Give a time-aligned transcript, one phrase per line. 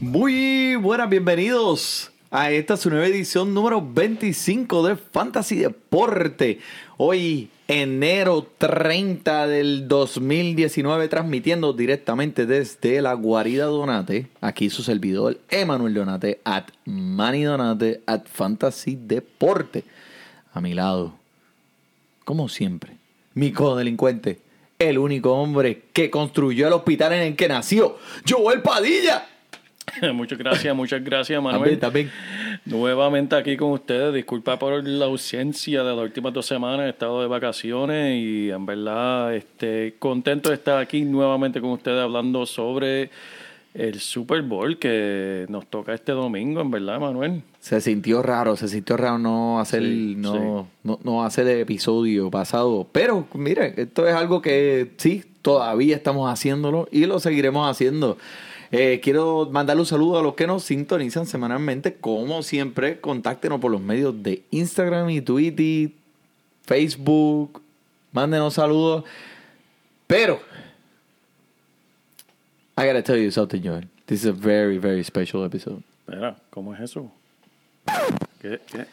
[0.00, 6.60] Muy buenas, bienvenidos a esta su nueva edición número 25 de Fantasy Deporte.
[6.98, 14.26] Hoy, enero 30 del 2019, transmitiendo directamente desde la guarida Donate.
[14.40, 19.84] Aquí su servidor, Emanuel Donate, at Manny Donate, at Fantasy Deporte.
[20.52, 21.14] A mi lado,
[22.24, 22.96] como siempre,
[23.32, 24.40] mi codelincuente,
[24.78, 27.96] el único hombre que construyó el hospital en el que nació,
[28.28, 29.26] Joel Padilla.
[30.14, 31.78] Muchas gracias, muchas gracias, Manuel.
[31.78, 32.10] también.
[32.64, 34.14] Nuevamente aquí con ustedes.
[34.14, 36.86] Disculpa por la ausencia de las últimas dos semanas.
[36.86, 42.02] He estado de vacaciones y en verdad este, contento de estar aquí nuevamente con ustedes
[42.02, 43.10] hablando sobre
[43.74, 47.42] el Super Bowl que nos toca este domingo, en verdad, Manuel.
[47.60, 52.30] Se sintió raro, se sintió raro no hacer, Sí, no, No, no hacer el episodio
[52.30, 52.88] pasado.
[52.90, 58.18] Pero, mire, esto es algo que sí, todavía estamos haciéndolo y lo seguiremos haciendo.
[58.70, 61.94] Eh, quiero mandarle un saludo a los que nos sintonizan semanalmente.
[61.94, 65.90] Como siempre, contáctenos por los medios de Instagram y Twitter,
[66.64, 67.62] Facebook.
[68.12, 69.04] Mándenos saludos.
[70.06, 70.40] Pero,
[72.76, 73.88] I gotta tell you something, Joel.
[74.06, 75.82] This is a very, very special episode.
[76.06, 77.10] Espera, ¿cómo es eso?
[78.40, 78.60] ¿Qué?
[78.66, 78.86] ¿Qué?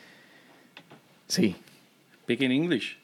[1.27, 1.55] Sí.
[2.23, 2.97] Speaking English.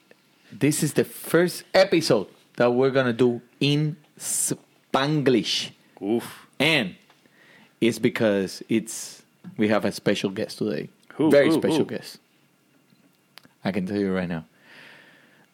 [0.58, 6.41] This is the first episode that we're gonna do in Spanglish, Uf.
[6.62, 6.94] And
[7.80, 9.22] it's because it's
[9.56, 10.88] we have a special guest today.
[11.14, 11.86] Who, Very who, special who?
[11.86, 12.18] guest.
[13.64, 14.44] I can tell you right now.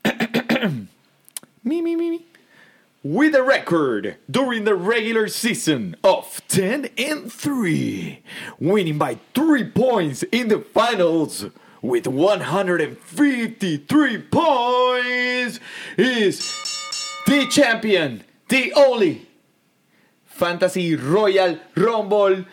[1.65, 2.25] me, me, me, me.
[3.03, 8.23] With a record during the regular season of 10 and 3,
[8.59, 11.47] winning by 3 points in the finals
[11.81, 15.61] with 153 points,
[15.97, 16.39] is
[17.27, 19.28] the champion, the only
[20.39, 22.45] Fantasy Royal Rumble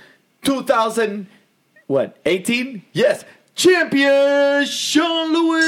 [0.42, 1.28] 2000
[1.86, 3.24] what 18 yes
[3.54, 5.66] champion Sean Lewis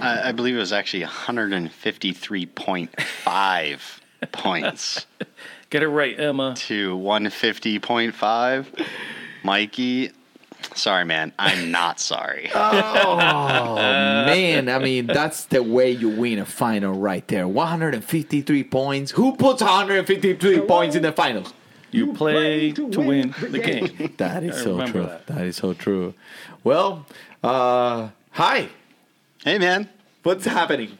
[0.00, 3.80] I, I believe it was actually 153.5
[4.32, 5.06] points
[5.70, 6.54] Get it right, Emma.
[6.56, 8.86] to 150.5.
[9.44, 10.10] Mikey,
[10.74, 11.32] sorry, man.
[11.38, 12.50] I'm not sorry.
[12.54, 19.10] oh man I mean that's the way you win a final right there 153 points
[19.12, 21.52] who puts 153 points in the finals
[21.90, 24.12] You play to win the game.
[24.18, 25.26] that is I so true that.
[25.28, 26.14] that is so true
[26.64, 27.06] well
[27.42, 28.68] uh hi
[29.44, 29.88] hey, man.
[30.22, 30.96] what's happening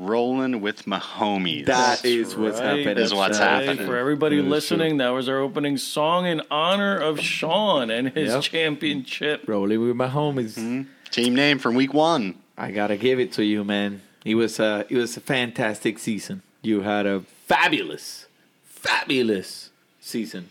[0.00, 1.66] Rolling with my homies.
[1.66, 2.78] That is what's Right.
[2.78, 3.04] happening.
[3.04, 3.86] Is what's Hey, happening.
[3.86, 8.08] For everybody That is listening, that was our opening song in honor of Sean and
[8.08, 8.42] his Yep.
[8.44, 9.42] championship.
[9.46, 10.86] Rolling with my homies.
[11.10, 12.36] Team name from week one.
[12.56, 14.00] I gotta give it to you, man.
[14.24, 16.40] It was a it was a fantastic season.
[16.62, 18.24] You had a fabulous,
[18.64, 19.68] fabulous
[20.00, 20.48] season.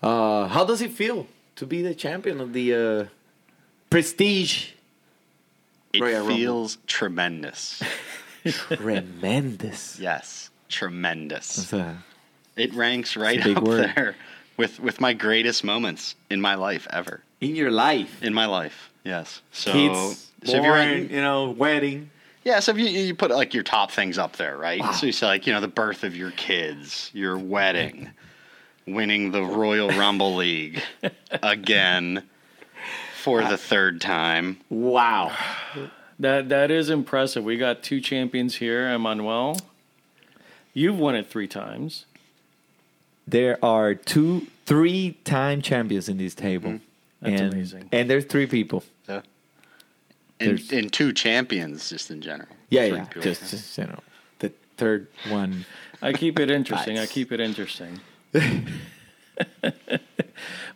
[0.00, 3.04] Uh, how does it feel to be the champion of the uh,
[3.90, 4.68] prestige?
[5.92, 6.36] It Royal Rumble.
[6.36, 7.82] feels tremendous.
[8.52, 9.98] Tremendous.
[10.00, 11.72] Yes, tremendous.
[11.72, 11.96] A-
[12.56, 13.92] It ranks right up word.
[13.94, 14.16] there
[14.56, 17.22] with, with my greatest moments in my life ever.
[17.40, 19.40] in your life, In my life, yes.
[19.52, 22.10] So, kids, so if you're born, in, you know, wedding.
[22.44, 24.80] Yeah, so if you, you put like your top things up there, right?
[24.80, 24.92] Wow.
[24.92, 28.10] So you say like, you know, the birth of your kids, your wedding,
[28.86, 30.82] winning the Royal Rumble League
[31.42, 32.22] again
[33.22, 34.58] for the third time.
[34.70, 35.32] Wow.
[36.18, 37.44] That that is impressive.
[37.44, 39.58] We got two champions here, Emmanuel.
[40.74, 42.06] You've won it three times.
[43.26, 46.84] There are two, three-time champions in this table, mm-hmm.
[47.20, 47.88] That's and amazing.
[47.92, 48.84] and there's three people.
[49.08, 49.20] Yeah.
[50.40, 52.48] And, There's- and two champions just in general.
[52.70, 53.04] Yeah, Three yeah.
[53.04, 53.22] people.
[53.22, 53.98] Just, just you know,
[54.38, 55.66] the third one.
[56.00, 56.98] I keep it interesting.
[56.98, 58.00] I keep it interesting.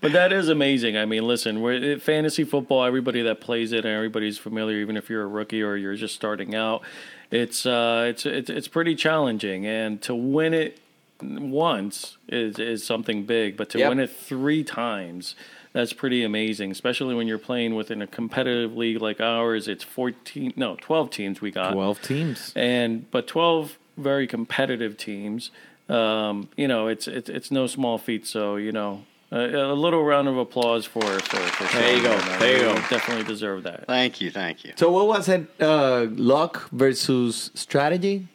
[0.03, 0.97] but that is amazing.
[0.99, 4.97] I mean, listen, we're, it, fantasy football, everybody that plays it and everybody's familiar, even
[4.99, 6.83] if you're a rookie or you're just starting out,
[7.31, 10.79] it's uh, it's it's it's pretty challenging, and to win it
[11.23, 13.89] once is is something big, but to Yep.
[13.89, 15.35] win it three times.
[15.73, 19.69] That's pretty amazing, especially when you're playing within a competitive league like ours.
[19.69, 22.53] It's 14, no, 12 teams we got Twelve teams.
[22.55, 25.51] and but 12 very competitive teams
[25.89, 30.05] um, you know it's it's it's no small feat so you know a, a little
[30.05, 32.39] round of applause for for, for There you go, man.
[32.41, 32.75] there you go.
[32.91, 34.73] definitely deserve that Thank you, thank you.
[34.77, 35.47] So what was it?
[35.61, 38.29] Uh, luck versus strategy.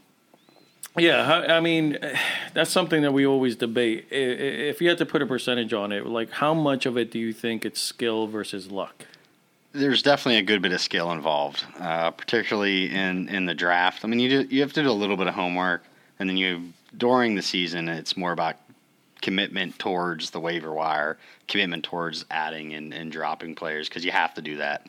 [0.97, 1.97] yeah i mean
[2.55, 5.71] that's something that we always debate I- i- if you had to put a percentage
[5.73, 9.05] on it like how much of it do you think it's skill versus luck
[9.73, 14.03] There's definitely a good bit of skill involved, uh, particularly in, in the draft.
[14.03, 15.83] I mean, you do, you have to do a little bit of homework,
[16.17, 18.55] and then you during the season, it's more about
[19.21, 21.17] commitment towards the waiver wire,
[21.47, 24.83] commitment towards adding and, and dropping players because you have to do that.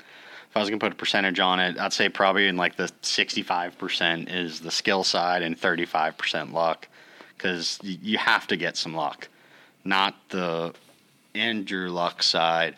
[0.50, 2.76] If I was going to put a percentage on it, I'd say probably in like
[2.76, 6.88] the 65% is the skill side and 35% luck
[7.36, 9.28] because you have to get some luck,
[9.84, 10.74] not the
[11.34, 12.76] Andrew Luck side,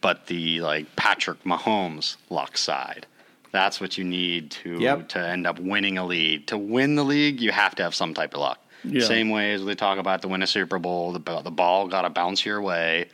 [0.00, 3.06] but the like Patrick Mahomes luck side.
[3.50, 5.08] That's what you need to Yep.
[5.10, 6.46] to end up winning a league.
[6.48, 8.60] To win the league, you have to have some type of luck.
[8.84, 9.04] Yeah.
[9.06, 12.02] Same way as we talk about to win a Super Bowl, the, the ball got
[12.02, 13.06] to bounce your way.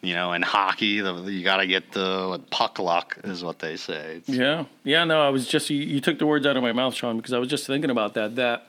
[0.00, 3.76] You know, in hockey, the, you got to get the puck luck, is what they
[3.76, 4.16] say.
[4.16, 5.04] It's- Yeah, yeah.
[5.04, 7.32] No, I was just you, you took the words out of my mouth, Sean, because
[7.32, 8.34] I was just thinking about that.
[8.34, 8.68] That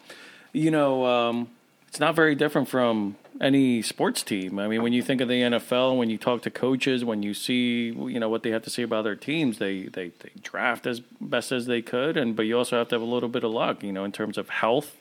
[0.51, 1.47] you know, um,
[1.87, 4.59] it's not very different from any sports team.
[4.59, 7.33] I mean, when you think of the NFL, when you talk to coaches, when you
[7.33, 10.85] see you know what they have to say about their teams, they they, they draft
[10.85, 13.43] as best as they could, and but you also have to have a little bit
[13.43, 14.95] of luck, you know, in terms of health.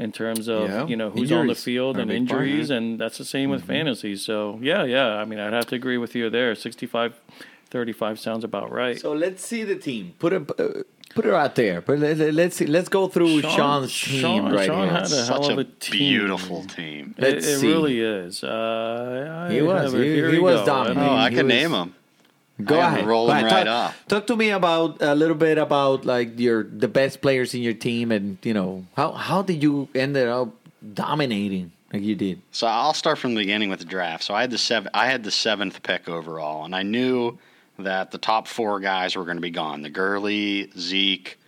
[0.00, 0.86] In terms of Yeah.
[0.86, 3.64] you know who's on the field and big part, injuries, and that's the same with
[3.64, 4.14] fantasy.
[4.16, 5.16] So yeah, yeah.
[5.16, 6.54] I mean, I'd have to agree with you there.
[6.54, 7.14] 65,
[7.70, 8.98] 35 sounds about right.
[8.98, 10.14] So let's see the team.
[10.20, 10.84] Put it uh,
[11.16, 11.80] put it out there.
[11.80, 12.66] But let, let- let's see.
[12.66, 14.92] Let's go through Sean- Sean's team Sean- right Sean here.
[14.98, 15.98] had a hell Such of a a team.
[15.98, 17.14] beautiful team.
[17.18, 17.66] It, Let's it see.
[17.66, 18.44] really is.
[18.44, 19.82] Uh, I He was.
[19.92, 20.04] have it.
[20.04, 20.66] He- he was go.
[20.66, 20.98] dominant.
[21.00, 21.94] I Oh, I he can was- name them.
[22.64, 23.06] Go ahead.
[23.06, 23.52] rolling Go ahead.
[23.52, 24.08] right talk, up.
[24.08, 27.74] talk to me about a little bit about like your the best players in your
[27.74, 30.50] team and you know how how did you end up
[30.94, 32.42] dominating like you did.
[32.52, 34.24] So I'll start from the beginning with the draft.
[34.24, 34.90] So I had the seven.
[34.92, 37.38] I had the seventh pick overall, and I knew
[37.78, 39.82] that the top four guys were going to be gone.
[39.82, 41.38] The Gurley, Zeke,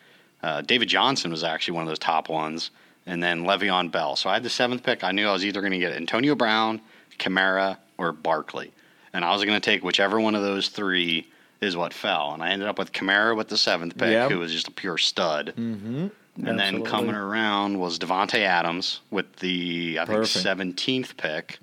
[0.43, 2.71] uh, David Johnson was actually one of those top ones,
[3.05, 4.17] and then Le'Veon Bell.
[4.17, 5.03] So I had the seventh pick.
[5.05, 6.81] I knew I was either going to get Antonio Brown,
[7.19, 8.73] Kamara, or Barkley,
[9.13, 11.27] and I was going to take whichever one of those three
[11.61, 12.33] is what fell.
[12.33, 14.31] And I ended up with Kamara with the seventh pick, Yep.
[14.31, 15.53] who was just a pure stud.
[15.57, 16.09] Mm-hmm.
[16.47, 21.59] And then coming around was Davante Adams with the I think seventeenth pick.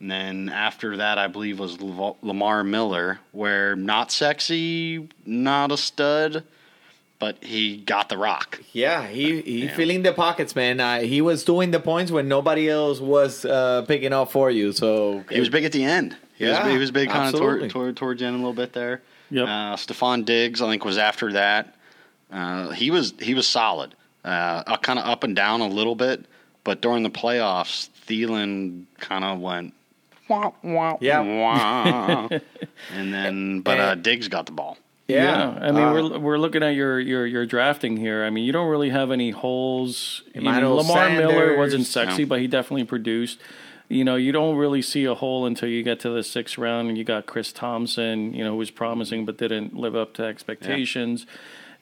[0.00, 6.42] And then after that, I believe was Lamar Miller, where not sexy, not a stud,
[7.18, 8.60] but he got the rock.
[8.72, 9.74] Yeah, he he Yeah.
[9.76, 10.80] filling the pockets, man.
[10.80, 14.72] Uh, he was doing the points when nobody else was uh, picking up for you.
[14.72, 16.16] So He was big at the end.
[16.36, 17.68] He Yeah, was, he was big kind of absolutely.
[17.68, 19.02] toward, toward towards the end a little bit there.
[19.30, 19.44] Yep.
[19.48, 21.74] Uh, Stefon Diggs, I think, was after that.
[22.30, 23.94] Uh, he was he was solid,
[24.24, 26.24] uh, kind of up and down a little bit,
[26.64, 29.72] but during the playoffs, Thielen kind of went.
[30.28, 31.20] Wah, wah, Yeah.
[31.20, 32.28] wah.
[32.94, 34.76] and then, but uh, Diggs got the ball.
[35.08, 38.24] Yeah, I mean uh, we're we're looking at your, your your drafting here.
[38.24, 40.22] I mean you don't really have any holes.
[40.34, 42.28] You know, Emmanuel Lamar Miller wasn't sexy, No.
[42.28, 43.38] but he definitely produced.
[43.88, 46.88] You know, you don't really see a hole until you get to the sixth round,
[46.88, 48.34] and you got Chris Thompson.
[48.34, 51.26] You know, who was promising but didn't live up to expectations.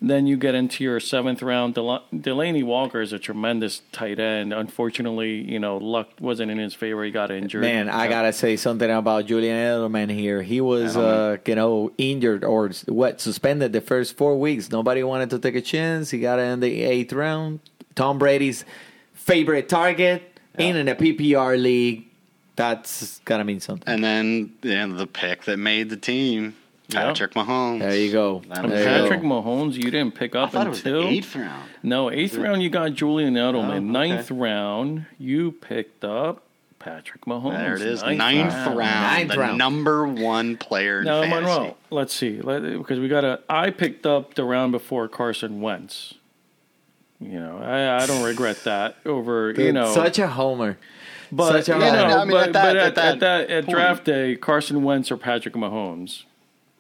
[0.01, 1.75] Then you get into your seventh round.
[1.75, 4.53] Del- Delanie Walker is a tremendous tight end.
[4.53, 7.05] Unfortunately, you know, luck wasn't in his favor.
[7.05, 7.63] He got injured.
[7.63, 10.43] Man, I gotta say something about Julian Edelman here.
[10.43, 14.71] He was, uh, you know, injured or what suspended the first four weeks.
[14.71, 16.11] Nobody wanted to take a chance.
[16.11, 17.61] He got in the eighth round.
[17.95, 18.65] Tom Brady's
[19.15, 22.05] favorite target in a PPR league.
[22.57, 23.93] That's gotta mean something.
[23.93, 26.55] And then you know, the pick that made the team,
[26.89, 27.07] Yeah.
[27.07, 27.81] Patrick Mahomes.
[27.81, 28.43] There you go.
[28.49, 29.27] That And was- There you Patrick go.
[29.29, 31.65] Mahomes, you didn't pick I up thought it was until the eighth round.
[31.83, 33.55] No, eighth round you got Julian Edelman.
[33.65, 33.81] Oh, okay.
[33.81, 36.43] Ninth round you picked up
[36.79, 37.57] Patrick Mahomes.
[37.59, 39.59] There it is, Ninth, ninth, round, Ninth the round.
[39.59, 41.45] number one player in Now, fantasy.
[41.47, 43.41] Manuel, let's see, let, because we got a.
[43.49, 46.15] I picked up the round before Carson Wentz.
[47.21, 49.95] You know, I, I don't regret that over you know.
[49.95, 50.77] such a homer.
[51.33, 52.09] but such a you homer.
[52.09, 53.77] know, I mean, but, at that- but at at, that at that at point.
[53.77, 56.25] draft day, Carson Wentz or Patrick Mahomes.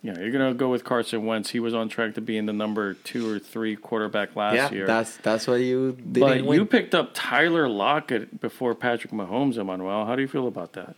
[0.02, 1.48] Yeah, you're gonna go with Carson Wentz.
[1.50, 4.86] He was on track to being the number two or three quarterback last Yeah, year.
[4.86, 6.58] that's that's what you didn't But win.
[6.60, 10.04] you picked up Tyler Lockett before Patrick Mahomes, Emmanuel.
[10.04, 10.94] How do you feel about that?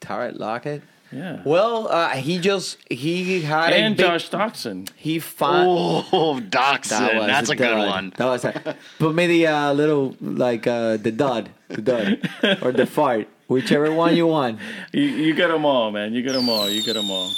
[0.00, 0.82] Tyler Lockett.
[1.12, 1.40] Yeah.
[1.44, 4.88] Well, uh, he just he had a and big, Josh Doctson.
[4.96, 7.26] He found Oh, Doctson.
[7.26, 8.12] That's a good one.
[8.16, 12.30] That was a, put me the uh, little like uh, the dud, the dud,
[12.62, 14.58] or the fart, whichever one you want.
[14.92, 16.12] You, you get them all, man.
[16.12, 16.68] You get them all.
[16.68, 17.30] You get them all.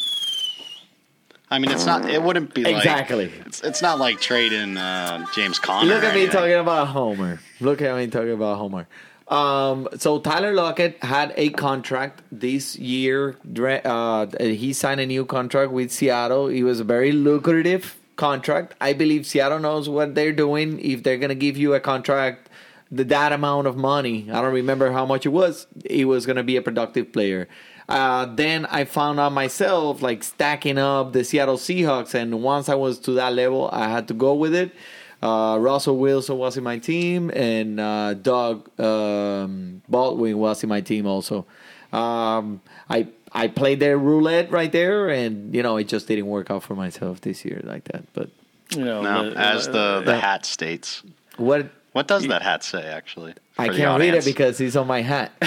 [1.51, 2.09] I mean, it's not.
[2.09, 3.33] It wouldn't be like Exactly.
[3.47, 5.89] It's, it's not like trading uh, James Conner.
[5.89, 6.37] Look at me anything.
[6.37, 7.41] talking about Homer.
[7.61, 8.87] Look at me talking about Homer.
[9.29, 13.37] Um, so Tyler Lockett had a contract this year.
[13.85, 16.49] Uh, he signed a new contract with Seattle.
[16.49, 18.75] It was a very lucrative contract.
[18.81, 20.81] I believe Seattle knows what they're doing.
[20.81, 22.49] If they're gonna give you a contract,
[22.91, 25.67] the that amount of money, I don't remember how much it was.
[25.85, 27.49] It was gonna be a productive player.
[27.89, 32.75] Uh, then I found out myself like stacking up the Seattle Seahawks, and once I
[32.75, 34.73] was to that level, I had to go with it.
[35.21, 40.81] Uh, Russell Wilson was in my team, and uh, Doug um, Baldwin was in my
[40.81, 41.45] team also.
[41.93, 46.51] Um, I I played their roulette right there, and you know it just didn't work
[46.51, 48.05] out for myself this year like that.
[48.13, 48.31] But
[48.77, 50.21] You know, No, the- as the the Yeah.
[50.21, 51.03] hat states.
[51.37, 53.35] what What does that hat say actually?
[53.59, 55.33] I can't read it because it's on my hat.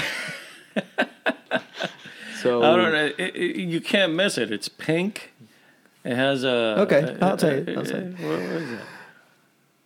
[2.42, 3.06] so I don't know.
[3.18, 4.52] It, it, you can't miss it.
[4.52, 5.32] It's pink.
[6.04, 6.76] It has a.
[6.80, 8.12] Okay, I'll tell you, I'll tell you.
[8.20, 8.80] What, what is it?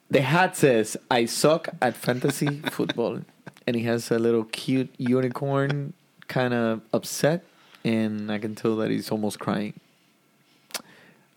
[0.10, 3.22] The hat says, I suck at fantasy football.
[3.68, 5.94] And he has a little cute unicorn
[6.28, 7.44] kind of upset.
[7.84, 9.74] And I can tell that he's almost crying.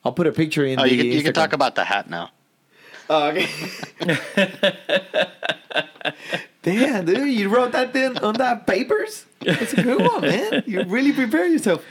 [0.04, 2.08] I'll put a picture in Oh, the you can, you can talk about the hat
[2.08, 2.30] now.
[3.10, 3.48] Oh, okay.
[6.62, 9.24] Damn, dude, you wrote that thing on that papers?
[9.40, 10.62] That's a good one, man.
[10.66, 11.84] You really prepare yourself.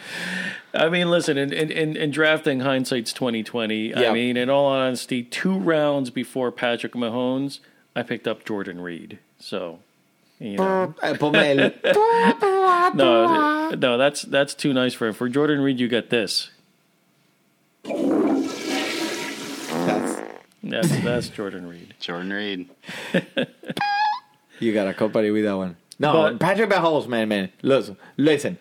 [0.74, 3.88] I mean, listen, in, in, in, in drafting hindsight's twenty twenty.
[3.90, 4.10] Yeah.
[4.10, 7.60] I mean, in all honesty, two rounds before Patrick Mahomes,
[7.96, 9.20] I picked up Jordan Reed.
[9.40, 9.80] So,
[10.40, 11.36] you know, Eh, ponme
[11.86, 15.14] el- no, no, that's that's too nice for him.
[15.14, 16.50] For Jordan Reed, you get this.
[19.78, 20.24] That's-
[20.64, 21.94] That's that's Jordan Reed.
[22.00, 22.70] Jordan Reed.
[24.60, 25.78] You got to company with that one.
[26.00, 27.52] No, But- Patrick Mahomes, man, man.
[27.62, 28.58] Listen, listen.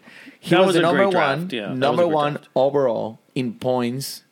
[0.47, 2.49] He That was, was the number one, yeah, that was a number one draft.
[2.55, 4.23] overall in points,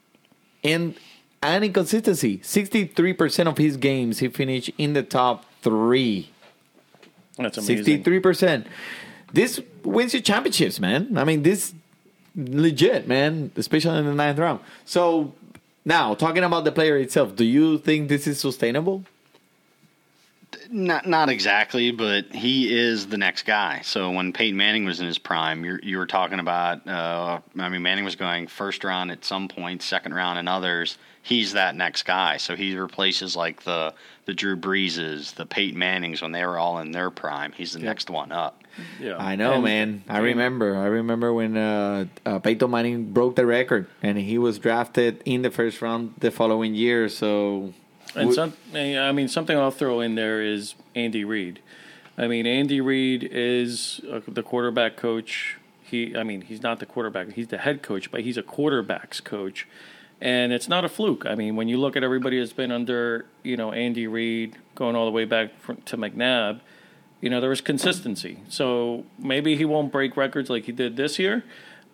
[0.63, 0.95] and
[1.43, 2.39] and in consistency.
[2.43, 6.31] Sixty-three percent of his games he finished in the top three.
[7.37, 7.77] That's amazing.
[7.79, 8.69] Sixty-three percent.
[9.33, 11.19] This wins you championships, man.
[11.19, 11.75] I mean, this
[12.37, 13.51] legit, man.
[13.57, 14.61] Especially in the ninth round.
[14.85, 15.35] So
[15.85, 19.03] now, talking about the player itself, do you think this is sustainable?
[20.71, 23.81] Not not exactly, but he is the next guy.
[23.83, 26.87] So when Peyton Manning was in his prime, you you were talking about.
[26.87, 30.99] Uh, I mean, Manning was going first round at some point, second round in others.
[31.23, 32.37] He's that next guy.
[32.37, 33.95] So he replaces like the
[34.27, 37.53] the Drew Breeses, the Peyton Mannings when they were all in their prime.
[37.53, 38.63] He's the next one up.
[39.01, 39.17] Yeah.
[39.19, 40.05] I know, And- man.
[40.09, 40.77] I remember.
[40.77, 45.43] I remember when uh, uh, Peyton Manning broke the record, and he was drafted in
[45.43, 47.09] the first round the following year.
[47.09, 47.73] So,
[48.17, 51.61] And some, I mean, something I'll throw in there is Andy Reid.
[52.17, 55.57] I mean, Andy Reid is the quarterback coach.
[55.83, 59.23] He, I mean, he's not the quarterback; he's the head coach, but he's a quarterbacks
[59.23, 59.67] coach,
[60.21, 61.27] and it's not a fluke.
[61.27, 64.97] I mean, when you look at everybody that's been under, you know, Andy Reid, going
[64.97, 65.51] all the way back
[65.87, 66.61] to McNabb,
[67.21, 68.41] you know, there was consistency.
[68.49, 71.45] So maybe he won't break records like he did this year,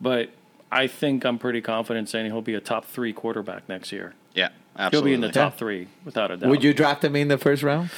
[0.01, 0.31] but
[0.71, 4.15] I think I'm pretty confident saying he'll be a top three quarterback next year.
[4.35, 4.51] Yeah,
[4.91, 6.49] He'll be in the top three without a doubt.
[6.49, 7.91] would you draft him in the first round?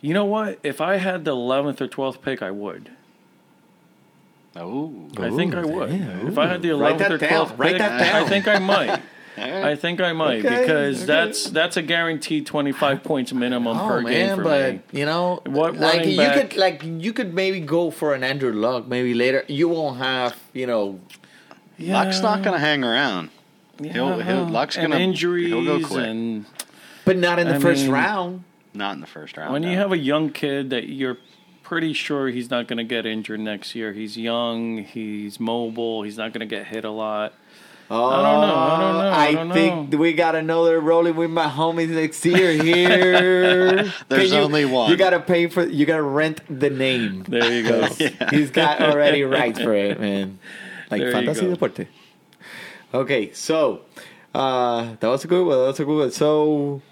[0.00, 0.58] You know what?
[0.62, 2.90] If I had the eleventh or twelfth pick, I would.
[4.54, 5.90] Oh, I think I would.
[5.90, 8.22] yeah, if I had the eleventh or twelfth pick, that down.
[8.22, 9.00] I think I might.
[9.38, 11.06] I think I might Okay, because okay.
[11.06, 14.80] that's that's a guaranteed twenty five points minimum Oh per game for but me.
[15.00, 18.22] you know, What like running you back- could like you could maybe go for an
[18.22, 19.44] Andrew Luck maybe later.
[19.48, 21.00] You won't have you know.
[21.78, 23.30] Luck's not going to hang around.
[23.80, 24.44] He'll- he'll- uh-huh.
[24.44, 26.06] Luck's and gonna- injuries he'll go quick.
[26.06, 26.44] and
[27.04, 28.44] But not in the I first mean- round.
[28.74, 29.52] Not in the first round.
[29.52, 29.70] when no.
[29.70, 31.18] you have a young kid that you're
[31.62, 33.92] pretty sure he's not going to get injured next year.
[33.92, 37.34] He's young, he's mobile, he's not going to get hit a lot.
[37.90, 39.98] Oh, I don't know, I don't oh, know, I don't think know.
[39.98, 43.92] we got another rolling with my homies next year here.
[44.08, 44.90] There's Can you- only one.
[44.90, 45.66] You gotta pay for.
[45.66, 47.24] You gotta rent the name.
[47.28, 47.84] There you go.
[48.30, 50.38] He's got already rights for it, man.
[50.90, 51.50] Like There you fantasy go.
[51.50, 51.86] deporte.
[52.94, 53.82] Okay, so
[54.34, 55.58] uh, that was a good one.
[55.58, 56.10] That was a good one.
[56.10, 56.82] So,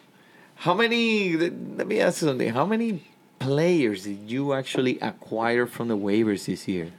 [0.55, 1.37] how many?
[1.37, 2.53] Let me ask you something.
[2.53, 3.05] How many
[3.39, 6.93] players did you actually acquire from the waivers this year?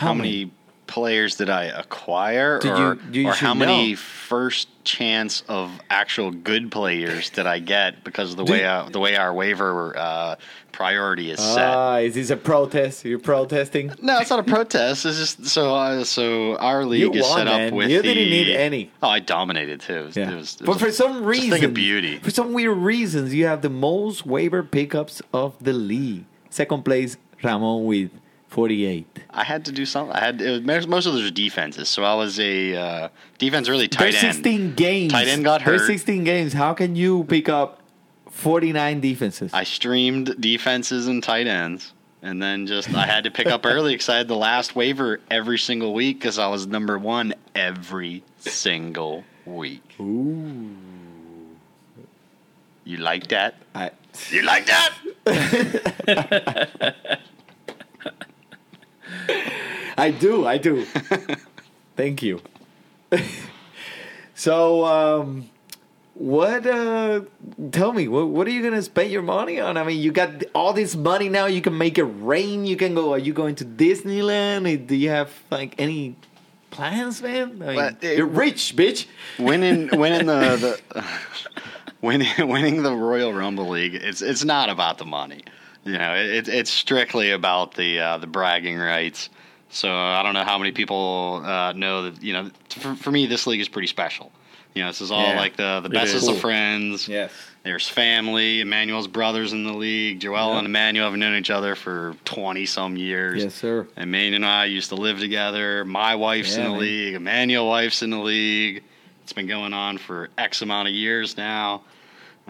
[0.00, 0.50] how many
[0.90, 3.96] players did I acquire, Did or, you- you or how many know.
[3.96, 8.66] first chance of actual good players did I get because of the Do way you-
[8.66, 10.34] uh, the way our waiver uh,
[10.72, 11.64] priority is set?
[11.64, 13.04] Ah, is this a protest?
[13.04, 13.92] You're protesting?
[14.02, 15.06] No, it's not a protest.
[15.06, 17.74] It's just so uh, so our league You is won, set up man.
[17.76, 18.08] with You the.
[18.14, 18.90] didn't need any.
[19.02, 19.94] Oh, I dominated too.
[19.94, 20.32] It was, Yeah.
[20.32, 22.18] it was, it but was for a- some reason, think of beauty.
[22.18, 26.24] for some weird reasons, you have the most waiver pickups of the league.
[26.50, 28.10] Second place, Ramon with
[28.50, 29.06] 48.
[29.30, 30.14] I had to do something.
[30.14, 33.68] I had it was, most of those are defenses, so I was a uh, defense
[33.68, 34.34] really tight There's end.
[34.34, 35.12] 16 games.
[35.12, 35.86] Tight end got There's hurt.
[35.86, 36.52] 16 games.
[36.52, 37.80] How can you pick up
[38.30, 39.54] 49 defenses?
[39.54, 41.92] I streamed defenses and tight ends,
[42.22, 45.20] and then just I had to pick up early because I had the last waiver
[45.30, 49.94] every single week because I was number one every single week.
[50.00, 50.74] Ooh.
[52.82, 53.54] You like that?
[53.76, 53.92] I,
[54.30, 54.92] You like that?
[59.98, 60.46] I do.
[60.46, 60.84] I do.
[61.96, 62.40] Thank you.
[64.34, 65.50] so, um,
[66.14, 66.66] what?
[66.66, 67.22] Uh,
[67.72, 69.76] tell me, what, what are you gonna spend your money on?
[69.76, 71.46] I mean, you got all this money now.
[71.46, 72.64] You can make it rain.
[72.66, 73.12] You can go.
[73.12, 74.86] Are you going to Disneyland?
[74.86, 76.16] Do you have like any
[76.70, 77.60] plans, man?
[77.62, 79.06] I mean, Well, it- you're rich, bitch.
[79.38, 81.04] winning winning the, the
[82.00, 83.94] winning winning the Royal Rumble League.
[83.94, 85.42] It's it's not about the money.
[85.84, 89.30] You know, it, it's strictly about the uh, the bragging rights.
[89.70, 92.22] So I don't know how many people uh, know that.
[92.22, 94.30] You know, for, for me, this league is pretty special.
[94.74, 95.36] You know, this is all Yeah.
[95.36, 97.08] like the the bestest of friends.
[97.08, 97.32] Yes.
[97.62, 98.60] There's family.
[98.60, 100.20] Emmanuel's brothers in the league.
[100.20, 100.58] Joel Yeah.
[100.58, 103.42] and Emmanuel have known each other for twenty some years.
[103.42, 103.86] Yes, sir.
[103.96, 105.84] And Emmanuel and I used to live together.
[105.84, 106.80] My wife's Yeah, in the man.
[106.80, 107.14] league.
[107.14, 108.82] Emmanuel wife's in the league.
[109.24, 111.82] It's been going on for X amount of years now.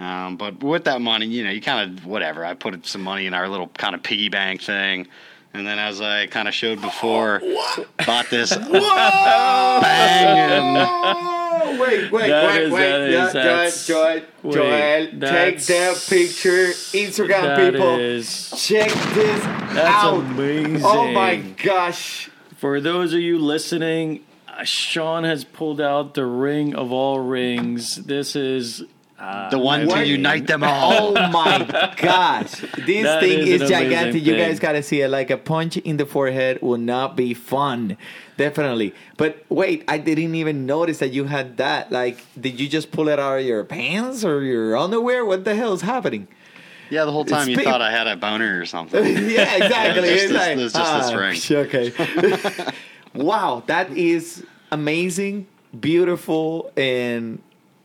[0.00, 2.44] Um, but with that money, you know, you kind of whatever.
[2.44, 5.06] I put some money in our little kind of piggy bank thing,
[5.52, 7.40] and then as I kind of showed before,
[8.06, 8.56] bought this
[9.80, 10.76] bang
[11.62, 12.80] Oh, wait, wait, That wait, is- wait.
[12.90, 16.68] that Yeah, is- that's- Joel, wait, Joel, Joel, take that's- that picture.
[16.68, 20.14] Instagram That people, is- check this That's out.
[20.20, 20.80] amazing.
[20.84, 22.30] Oh my gosh.
[22.56, 27.96] For those of you listening, uh, Sean has pulled out the ring of all rings.
[27.96, 28.84] This is
[29.20, 29.96] uh, the one What?
[30.00, 31.16] to unite them all.
[31.18, 31.58] Oh my
[31.98, 32.52] gosh.
[32.86, 34.14] This That thing is is, gigantic.
[34.14, 35.08] amazing You guys gotta see it.
[35.08, 37.96] Like a punch in the forehead will not be fun.
[38.38, 38.94] Definitely.
[39.18, 41.92] But wait, I didn't even notice that you had that.
[41.92, 45.24] Like, did you just pull it out of your pants or your underwear?
[45.26, 46.26] What the hell is happening?
[46.88, 47.66] Yeah, the whole time you It's big.
[47.70, 49.04] thought I had a boner or something.
[49.28, 50.08] yeah, exactly.
[50.08, 52.46] It's It's just like, this- it's just this ah, ring.
[52.56, 52.72] Okay.
[53.14, 55.46] wow, that is amazing,
[55.78, 57.40] beautiful, and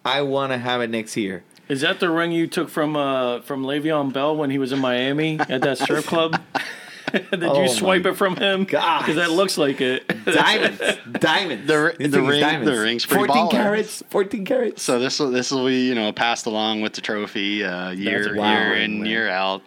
[0.06, 1.44] I want to have it next year.
[1.68, 4.80] Is that the ring you took from uh, from Le'Veon Bell when he was in
[4.80, 6.40] Miami at that strip club?
[7.12, 8.66] Did Oh you swipe it from him?
[8.66, 10.06] Because that looks like it.
[10.26, 10.82] Diamonds,
[11.20, 11.66] diamonds.
[11.68, 12.70] The- the ring- diamonds.
[12.70, 13.52] the ring's pretty 14 baller.
[13.52, 14.04] carats.
[14.10, 14.84] 14 carats.
[14.84, 18.36] So this will this will be you know passed along with the trophy uh, year
[18.36, 19.06] wow, year in man.
[19.06, 19.62] year out.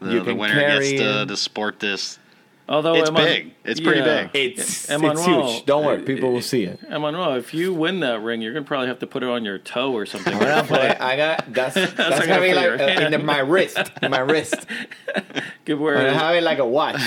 [0.00, 2.18] The, the winner gets to, to sport this.
[2.68, 3.54] Although It's Emma- big.
[3.64, 4.30] It's pretty big.
[4.34, 5.64] It's, it's huge.
[5.64, 6.80] Don't worry, uh, people will see it.
[6.90, 9.58] Emmanuel, if you win that ring, you're gonna probably have to put it on your
[9.58, 10.34] toe or something.
[10.34, 13.12] I'm gonna put it- I got that's that's, not gonna be gonna like uh, in
[13.12, 14.54] the, my wrist, in my wrist.
[15.64, 17.00] Give I'm where gonna have it like a watch.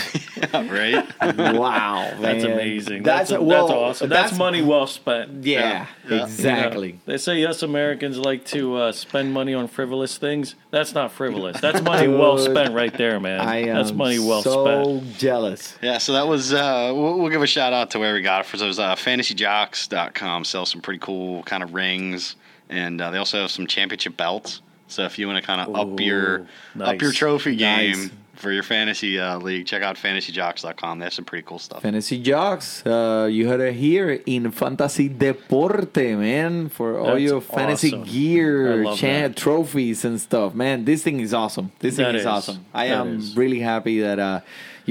[0.54, 1.06] right?
[1.62, 2.54] Wow, That's man.
[2.54, 3.04] amazing.
[3.04, 4.10] That's That's, well, that's awesome.
[4.10, 5.44] That's, money well spent.
[5.44, 6.24] Yeah, Yeah.
[6.24, 6.88] exactly.
[6.88, 10.56] You know, they say us Americans like to uh, spend money on frivolous things.
[10.72, 11.60] That's not frivolous.
[11.62, 13.40] That's money well spent right there, man.
[13.42, 14.66] I am That's money well so
[15.00, 15.18] spent.
[15.18, 15.78] jealous.
[15.82, 16.54] Yeah, so that was.
[16.54, 18.48] Uh, we'll, we'll give a shout out to where we got it.
[18.48, 22.36] For those uh, fantasyjocks.com sell some pretty cool kind of rings,
[22.70, 24.62] and uh, they also have some championship belts.
[24.88, 26.40] So if you want to kind of up your
[26.78, 28.10] Ooh, up your trophy game Nice.
[28.42, 31.00] For your fantasy uh, league, check out fantasyjocks.com.
[31.00, 31.82] They have some pretty cool stuff.
[31.84, 37.42] Fantasy Jocks, uh, you heard it here in Fantasy Deporte, man, for all That's your
[37.42, 38.04] fantasy awesome.
[38.04, 40.54] Gear, love trophies, and stuff.
[40.54, 41.72] Man, this thing is awesome.
[41.80, 42.28] This thing That is, is.
[42.28, 42.66] awesome.
[42.74, 43.38] I That am is.
[43.38, 44.42] really happy that uh,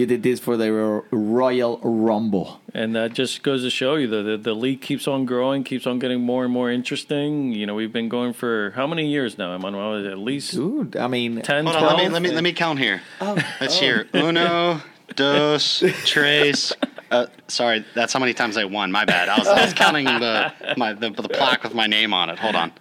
[0.01, 0.73] you did this for the
[1.11, 2.61] Royal Rumble.
[2.73, 5.87] And that just goes to show you that the, the league keeps on growing, keeps
[5.87, 7.53] on getting more and more interesting.
[7.53, 10.11] You know, we've been going for how many years now, Emmanuel?
[10.11, 11.93] At least Dude, I mean, 10, Hold 12?
[11.93, 13.03] on, let me let me let me count here.
[13.21, 14.81] Let's hear uno,
[15.15, 16.73] dos, tres.
[17.11, 18.91] Uh, sorry, that's how many times I won.
[18.91, 19.29] My bad.
[19.29, 22.39] I was, I was counting the my the, the plaque with my name on it.
[22.39, 22.73] Hold on.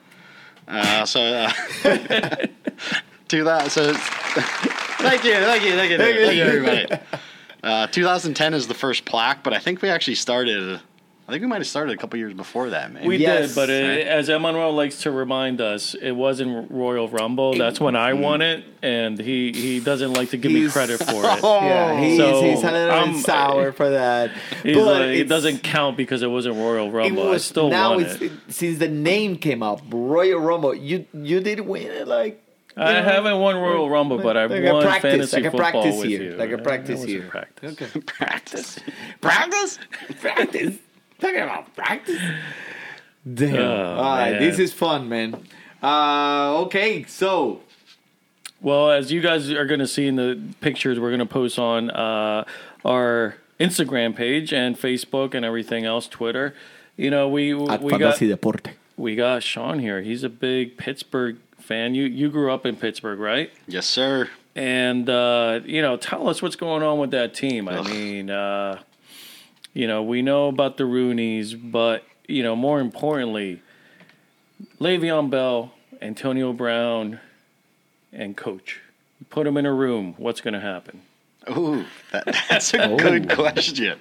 [0.67, 1.51] Uh, so uh,
[3.27, 3.71] do that.
[3.71, 3.93] So
[4.99, 6.88] thank you, thank you, thank you, thank you, everybody.
[7.62, 10.79] Uh, 2010 is the first plaque, but I think we actually started
[11.27, 13.07] I think we might have started a couple years before that, maybe.
[13.07, 13.49] We Yes.
[13.49, 17.53] did, but it, as Emmanuel likes to remind us, it wasn't Royal Rumble.
[17.55, 21.23] That's when I won it, and he, he doesn't like to give me credit for
[21.25, 21.43] it.
[21.43, 24.31] Yeah, he's, So, he's a little bit sour for that.
[24.63, 27.29] He's But like, it doesn't count because it wasn't Royal It Rumble.
[27.31, 28.31] I still now won it's it.
[28.47, 30.73] since the name came up, Royal Rumble.
[30.73, 32.48] You you did win it like you
[32.79, 35.71] I know, haven't won Royal Rumble, but I've like won practice, fantasy like a football
[35.71, 36.37] practice with year, you.
[36.37, 37.23] like a practice year.
[37.29, 37.75] practice.
[38.05, 38.79] Practice.
[39.21, 39.79] practice,
[40.19, 40.77] practice.
[41.19, 42.19] Talking about practice.
[43.31, 43.55] Damn.
[43.57, 44.41] Oh, All right, man.
[44.41, 45.43] this is fun, man.
[45.83, 47.61] Uh, okay, so
[48.61, 51.59] Well, as you guys are going to see in the pictures we're going to post
[51.59, 52.45] on uh,
[52.85, 56.55] our Instagram page and Facebook and everything else, Twitter.
[56.95, 58.69] You know, we at we got Deporte.
[58.97, 60.01] we got Sean here.
[60.01, 61.37] He's a big Pittsburgh
[61.69, 61.93] fan.
[61.93, 63.53] You you grew up in Pittsburgh, right?
[63.67, 64.27] Yes, sir.
[64.55, 67.69] And uh, you know, tell us what's going on with that team.
[67.69, 67.88] I Ugh.
[67.88, 68.82] mean, uh,
[69.73, 73.62] you know, we know about the Rooneys, but you know, more importantly,
[74.82, 77.19] Le'Veon Bell, Antonio Brown,
[78.12, 78.82] and Coach.
[79.29, 80.15] Put them in a room.
[80.17, 81.01] What's going to happen?
[81.51, 83.99] Ooh, that, that's a good question.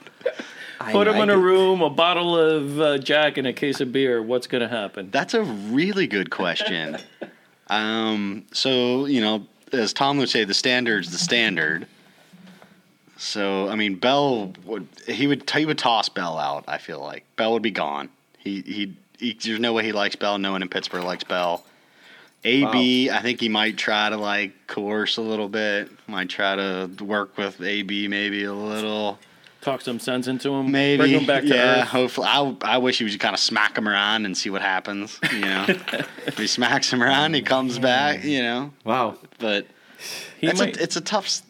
[0.90, 4.22] Put them in a room, a bottle of uh, Jack, and a case of beer.
[4.22, 5.10] What's going to happen?
[5.10, 6.98] That's a really good question.
[7.68, 11.86] Um, so you know, as Tom would say, the standard's the standard.
[13.16, 16.64] So I mean, Bell would he would he would toss Bell out.
[16.68, 18.08] I feel like Bell would be gone.
[18.38, 20.38] He he, he there's no way he likes Bell.
[20.38, 21.64] No one in Pittsburgh likes Bell.
[22.44, 25.90] AB, I think he might try to like coerce a little bit.
[26.06, 29.18] Might try to work with AB maybe a little.
[29.60, 30.70] Talk some sense into him.
[30.70, 30.98] Maybe.
[31.02, 31.88] Bring him back to yeah, earth.
[31.88, 32.28] hopefully.
[32.30, 35.18] I, I wish he would just kind of smack him around and see what happens.
[35.32, 35.66] You know,
[36.26, 38.22] if he smacks him around, he comes back.
[38.24, 39.16] You know, Wow.
[39.38, 39.66] but
[40.38, 41.24] He it's might- a it's a tough.
[41.26, 41.42] s-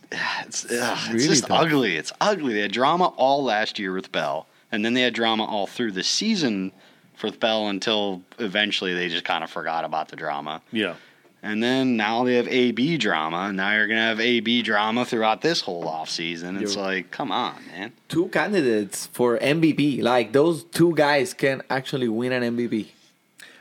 [0.46, 1.60] It's ugh, it's just tough.
[1.66, 1.96] ugly.
[1.96, 2.54] It's ugly.
[2.54, 5.92] They had drama all last year with Bell, and then they had drama all through
[5.92, 6.72] the season
[7.14, 10.62] for Bell until eventually they just kind of forgot about the drama.
[10.72, 10.94] yeah.
[11.42, 15.60] And then now they have AB drama, now you're gonna have AB drama throughout this
[15.60, 16.56] whole off season.
[16.60, 17.92] It's You're- like, come on, man.
[18.08, 20.02] Two candidates for MVP.
[20.02, 22.88] Like those two guys can actually win an MVP.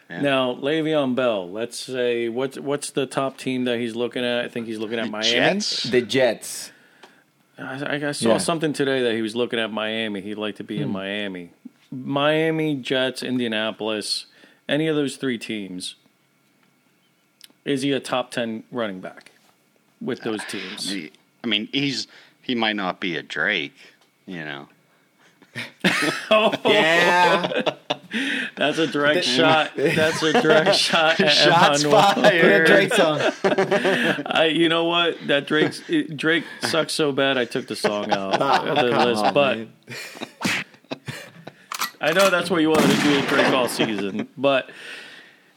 [0.10, 0.22] Yeah.
[0.22, 1.52] Now, Le'Veon Bell.
[1.52, 4.46] Let's say what's what's the top team that he's looking at?
[4.46, 5.30] I think he's looking at The Miami.
[5.32, 5.84] Jets?
[5.84, 6.72] The Jets.
[7.60, 8.38] I, I saw Yeah.
[8.38, 10.22] something today that he was looking at Miami.
[10.22, 10.94] He'd like to be in hmm.
[10.94, 11.52] Miami,
[11.92, 14.28] Miami, Jets, Indianapolis,
[14.70, 15.96] any of those three teams.
[17.68, 19.32] Is he a top ten running back
[20.02, 20.90] with those teams?
[20.92, 21.12] He-
[21.44, 22.08] I mean, he's
[22.42, 23.76] he might not be a Drake,
[24.26, 24.68] you know.
[26.32, 27.76] oh Yeah.
[28.56, 29.72] That's a direct shot.
[29.76, 31.20] That's a direct shot.
[31.20, 32.02] At Shots Emmanuel.
[32.02, 32.68] A fired.
[32.68, 33.20] Drake song.
[34.26, 35.16] I, you know what?
[35.28, 35.82] That Drake's
[36.16, 37.38] Drake sucks so bad.
[37.38, 39.74] I took the song out of oh, the Come list, on, but man.
[42.00, 44.70] I know that's what you wanted to do with Drake all season, but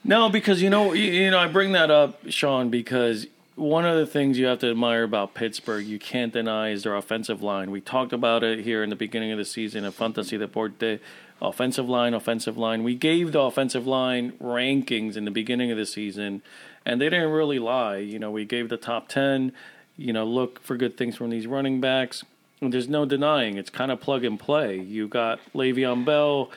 [0.04, 3.26] no, because you know, you, you know, I bring that up, Sean, because
[3.60, 6.96] one of the things you have to admire about Pittsburgh, you can't deny, is their
[6.96, 7.70] offensive line.
[7.70, 11.00] We talked about it here in the beginning of the season at Fantasy Deporte.
[11.42, 12.82] Offensive line, offensive line.
[12.82, 16.42] We gave the offensive line rankings in the beginning of the season,
[16.84, 17.96] and they didn't really lie.
[17.96, 19.52] You know, we gave the top 10,
[19.96, 22.24] you know, look for good things from these running backs.
[22.60, 24.78] And there's no denying it's kind of plug and play.
[24.78, 26.50] You got Le'Veon Bell,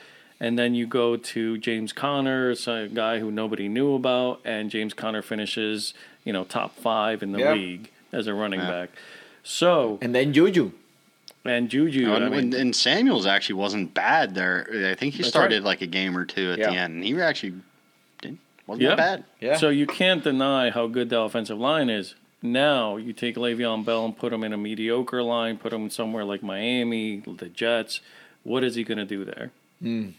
[0.43, 4.93] and then you go to James Conner, a guy who nobody knew about, and James
[4.93, 5.93] Conner finishes,
[6.25, 7.55] you know, top five in the Yep.
[7.55, 8.69] league as a running Yeah.
[8.69, 8.89] back.
[9.43, 10.71] So And then Juju.
[11.45, 14.67] and Juju, oh, and, I mean, and- and Samuels actually wasn't bad there.
[14.91, 15.63] I think he started right.
[15.63, 16.71] like a game or two at Yeah.
[16.71, 17.53] the end, and he actually
[18.21, 18.89] didn't wasn't Yeah.
[18.89, 19.23] that bad.
[19.39, 19.55] Yeah.
[19.57, 22.15] So you can't deny how good the offensive line is.
[22.41, 26.25] Now you take Le'Veon Bell and put him in a mediocre line, put him somewhere
[26.25, 28.01] like Miami, the Jets.
[28.43, 29.51] What is he going to do there?
[29.81, 30.09] Hmm.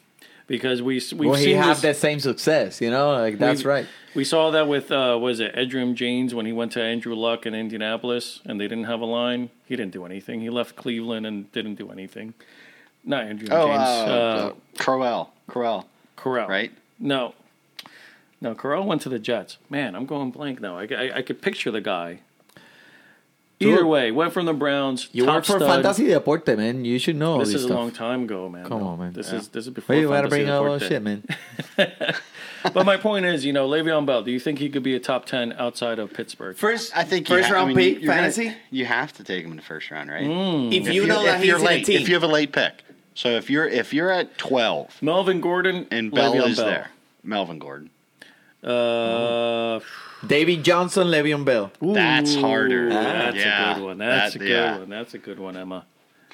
[0.47, 2.81] Because we we've Will he seen have this, the same success?
[2.81, 3.87] You know, like that's We've- right.
[4.15, 7.47] We saw that with uh, was it Edgerrin James when he went to Andrew Luck
[7.47, 9.51] in Indianapolis and they didn't have a line.
[9.67, 10.41] He didn't do anything.
[10.41, 12.35] He left Cleveland and didn't do anything.
[13.05, 13.79] Not Andrew Oh, James.
[13.81, 16.47] uh, uh, Crowell, Crowell, Corral.
[16.49, 16.71] right?
[17.01, 17.35] No.
[18.41, 19.59] No, Corral went to the Jets.
[19.71, 20.79] Man, I'm going blank now.
[20.79, 22.21] I, I, I could picture the guy.
[23.61, 25.09] Either way, went from the Browns.
[25.12, 25.83] You top work for stud.
[25.83, 26.85] Fantasy Deporte, man.
[26.85, 28.67] You should know This this is a long time ago, man.
[28.67, 29.12] Come on, man.
[29.12, 29.38] This Yeah.
[29.38, 29.95] is this is before.
[29.97, 30.88] Why you gotta Fantasy bring up all Deporte.
[30.90, 31.23] shit, man?
[32.73, 34.23] But my point is, you know, Le'Veon Bell.
[34.23, 36.57] Do you think he could be a top ten outside of Pittsburgh?
[36.57, 38.55] First, I think you first ha- I round mean, pick you're gonna- fantasy.
[38.71, 40.25] you have to take him in the first round, right?
[40.73, 42.23] if If you know that if he's you're in a late, team, if you have
[42.23, 42.83] a late pick.
[43.14, 46.67] So if you're if you're at twelve Melvin Gordon and Bell Le'Veon is Bell.
[46.67, 46.90] there,
[47.23, 47.90] Melvin Gordon,
[48.62, 49.81] Uh,
[50.27, 51.71] David Johnson, Le'Veon Bell.
[51.81, 52.89] That's harder.
[52.91, 53.99] That's Yeah, a good one.
[53.99, 54.79] That's that- a good yeah.
[54.79, 54.89] one.
[54.89, 55.85] That's a good one, Emma.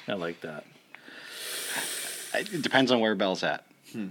[0.07, 0.65] I like that.
[2.33, 3.65] It depends on where Bell's at.
[3.91, 4.07] Hmm.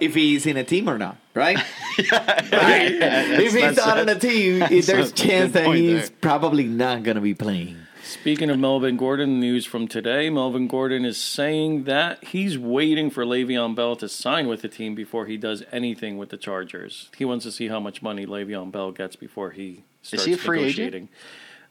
[0.00, 1.58] If he's in a team or not, right?
[1.98, 2.90] Right?
[2.90, 6.16] if he's not on a team, that's there's a chance that he's there.
[6.20, 7.76] probably not going to be playing.
[8.12, 13.24] Speaking of Melvin Gordon, news from today, Melvin Gordon is saying that he's waiting for
[13.24, 17.08] Le'Veon Bell to sign with the team before he does anything with the Chargers.
[17.16, 20.36] He wants to see how much money Le'Veon Bell gets before he starts he a
[20.36, 20.92] free agent?
[20.94, 21.08] negotiating.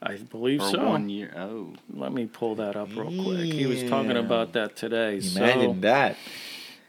[0.02, 0.84] I believe Or so.
[0.90, 1.32] one year.
[1.38, 3.54] Oh, Let me pull that up real quick.
[3.54, 5.20] He was talking about that today.
[5.36, 6.18] Imagine so, that.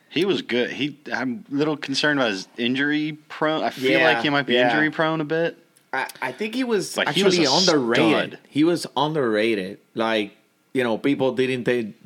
[0.09, 0.71] he was good.
[0.71, 0.99] He.
[1.13, 3.63] I'm a little concerned about his injury prone.
[3.63, 4.71] I feel Yeah, like he might be yeah.
[4.71, 5.59] injury prone a bit.
[5.93, 8.31] I, I think he was But he actually was underrated.
[8.33, 8.39] stud.
[8.49, 9.79] He was underrated.
[9.95, 10.33] Like
[10.73, 11.97] you know, people didn't think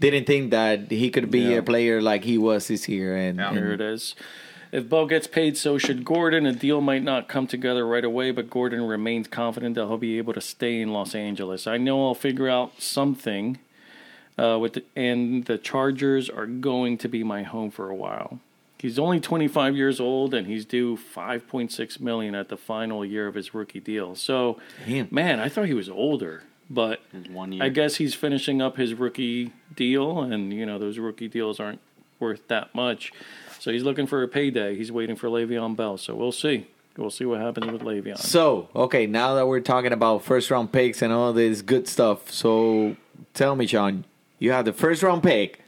[0.00, 1.56] didn't think that he could be Yeah.
[1.58, 3.16] a player like he was this year.
[3.16, 3.48] And, Yeah.
[3.48, 4.14] and Here it is.
[4.72, 6.44] If Bell gets paid, so should Gordon.
[6.44, 10.18] A deal might not come together right away, but Gordon remains confident that he'll be
[10.18, 11.66] able to stay in Los Angeles.
[11.66, 13.58] I know I'll figure out something.
[14.38, 18.38] Uh, with the, and the Chargers are going to be my home for a while.
[18.78, 23.34] He's only 25 years old, and he's due 5.6 million at the final year of
[23.34, 24.14] his rookie deal.
[24.14, 25.08] So, Damn.
[25.10, 27.64] man, I thought he was older, but One year.
[27.64, 31.80] I guess he's finishing up his rookie deal, and you know those rookie deals aren't
[32.20, 33.12] worth that much.
[33.58, 34.76] So he's looking for a payday.
[34.76, 35.96] He's waiting for Le'Veon Bell.
[35.96, 36.66] So we'll see.
[36.96, 38.18] We'll see what happens with Le'Veon.
[38.18, 42.30] So, okay, now that we're talking about first round picks and all this good stuff,
[42.30, 42.96] so
[43.34, 44.04] tell me, John,
[44.38, 45.60] you have the first round pick.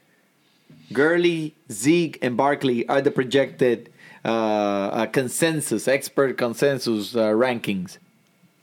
[0.92, 3.90] Gurley, Zeke, and Barkley are the projected
[4.24, 7.98] uh, uh, consensus, expert consensus uh, rankings.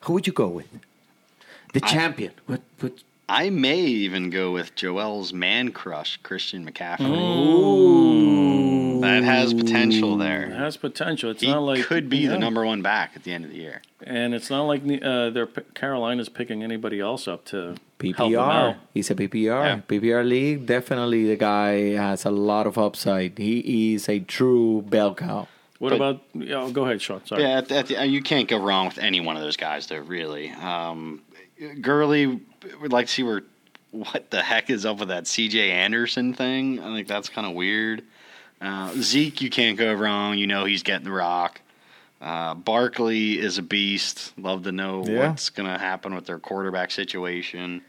[0.02, 0.68] Who would you go with?
[1.74, 2.32] The champion.
[2.46, 2.62] What?
[2.80, 2.94] What?
[3.28, 7.10] I may even go with Joel's man crush, Christian McCaffrey.
[7.10, 8.45] Ooh.
[9.06, 10.44] That has potential there.
[10.44, 10.58] It there.
[10.58, 11.32] has potential.
[11.32, 12.30] It's He not like could be yeah.
[12.32, 13.82] the number one back at the end of the year.
[14.04, 17.76] and it's not like uh, they're Carolina's picking anybody else up to
[18.16, 18.38] help PPR.
[18.38, 18.76] out.
[18.94, 19.34] He's a PPR.
[19.66, 19.80] Yeah.
[19.88, 20.66] PPR league.
[20.66, 23.38] Definitely, the guy has a lot of upside.
[23.38, 25.48] He is a true bell cow.
[25.80, 26.22] What But- about?
[26.34, 27.26] Yeah, go ahead, Sean.
[27.26, 27.42] Sorry.
[27.44, 29.98] Yeah, at, at the, you can't go wrong with any one of those guys, though.
[30.00, 31.22] Really, um,
[31.82, 32.40] Gurley
[32.82, 33.44] would like to see where
[33.92, 35.72] what the heck is up with that C.J.
[35.72, 36.80] Anderson thing.
[36.82, 38.04] I think that's kind of weird.
[38.66, 40.38] Uh, Zeke, you can't go wrong.
[40.38, 41.62] You know he's getting the rock.
[42.22, 44.34] Uh, Barkley is a beast.
[44.38, 45.30] Love to know Yeah.
[45.30, 47.82] what's going to happen with their quarterback situation.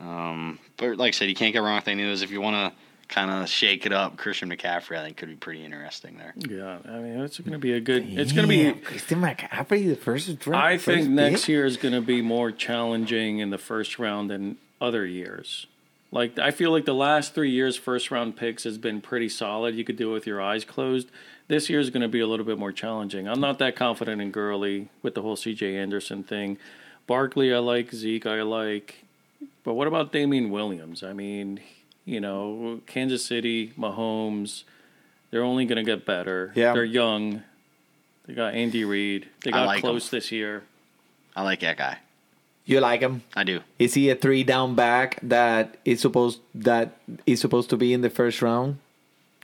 [0.00, 2.22] Um, but like I said, you can't go wrong with any of those.
[2.22, 2.78] If you want to
[3.14, 6.32] kind of shake it up, Christian McCaffrey, I think could be pretty interesting there.
[6.36, 8.06] Yeah, I mean it's going to be a good.
[8.08, 8.62] It's going to be.
[8.64, 10.62] Damn, Christian McCaffrey, the first round.
[10.62, 11.48] I think first next pick?
[11.48, 15.66] year is going to be more challenging in the first round than other years.
[16.12, 19.74] Like I feel like the last three years, first round picks has been pretty solid.
[19.74, 21.08] You could do it with your eyes closed.
[21.48, 23.28] This year is going to be a little bit more challenging.
[23.28, 25.76] I'm not that confident in Gurley with the whole C.J.
[25.76, 26.58] Anderson thing.
[27.08, 27.92] Barkley, I like.
[27.92, 29.04] Zeke, I like.
[29.64, 31.02] But what about Damien Williams?
[31.02, 31.58] I mean,
[32.04, 34.62] you know, Kansas City, Mahomes,
[35.30, 36.52] they're only going to get better.
[36.54, 36.72] Yeah.
[36.72, 37.42] They're young.
[38.26, 39.28] They got Andy Reid.
[39.44, 40.18] They got like close them.
[40.18, 40.62] this year.
[41.34, 41.98] I like that guy.
[42.70, 43.22] You like him?
[43.34, 43.60] I do.
[43.80, 48.00] Is he a three down back that is supposed that is supposed to be in
[48.02, 48.78] the first round?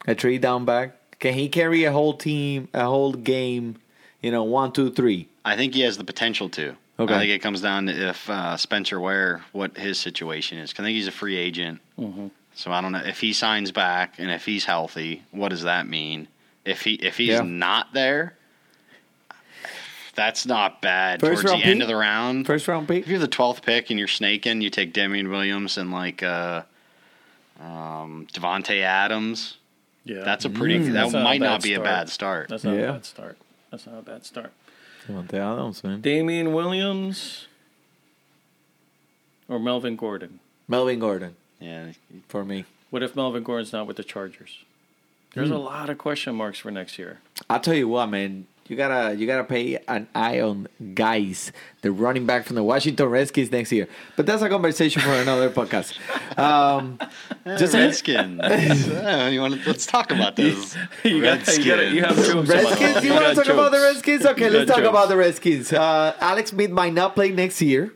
[0.06, 0.94] A three down back?
[1.18, 3.78] Can he carry a whole team, a whole game?
[4.22, 5.28] You know, one, two, three.
[5.44, 6.76] I think he has the potential to.
[7.00, 7.14] Okay.
[7.14, 10.72] I think it comes down to if uh, Spencer Ware, what his situation is.
[10.72, 11.80] 'Cause I think he's a free agent.
[11.98, 12.28] Mm-hmm.
[12.54, 15.22] So I don't know if he signs back and if he's healthy.
[15.32, 16.28] What does that mean?
[16.64, 17.42] If he if he's Yeah.
[17.42, 18.36] not there,
[20.16, 21.20] that's not bad.
[21.20, 21.82] First Towards the round end pick?
[21.82, 23.04] of the round, First round pick.
[23.04, 26.62] if you're the twelfth pick and you're snaking, you take Damien Williams and like uh,
[27.60, 29.56] um, Davante Adams.
[30.04, 30.78] Yeah, That's a pretty.
[30.78, 30.84] Mm.
[30.86, 32.48] that That's not a might bad not be a bad start.
[32.48, 32.80] That's not Yeah.
[32.82, 33.36] a bad start.
[33.70, 34.52] That's not a bad start.
[35.06, 36.00] Davante Adams, man.
[36.00, 37.46] Damien Williams
[39.48, 40.40] or Melvin Gordon.
[40.68, 41.92] Melvin Gordon yeah,
[42.28, 42.64] for me.
[42.90, 44.58] What if Melvin Gordon's not with the Chargers?
[45.34, 47.18] There's a lot of question marks for next year.
[47.50, 48.46] I'll tell you what, man.
[48.68, 51.52] You gotta you gotta pay an eye on guys,
[51.82, 53.86] the running back from the Washington Redskins next year.
[54.16, 55.96] But that's a conversation for another podcast.
[56.38, 56.98] Um,
[57.58, 58.40] just Redskins.
[58.40, 60.76] Uh, you want to, let's talk about those.
[61.04, 62.16] You got, you, got, you have
[62.48, 63.04] Redskins?
[63.04, 63.78] You want to talk about the.
[63.78, 64.26] Redskins?
[64.26, 64.88] Okay, let's talk jokes.
[64.88, 65.72] about the Redskins.
[65.72, 67.92] Uh, Alex Smith might not play next year.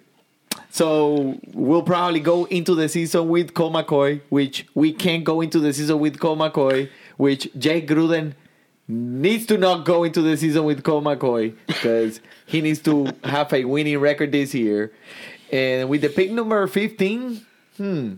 [0.70, 5.58] So we'll probably go into the season with Colt McCoy, which we can't go into
[5.58, 8.34] the season with Colt McCoy, which Jake Gruden
[8.90, 13.52] needs to not go into the season with Colt McCoy because he needs to have
[13.52, 14.92] a winning record this year.
[15.52, 18.14] And with the pick number 15, hmm,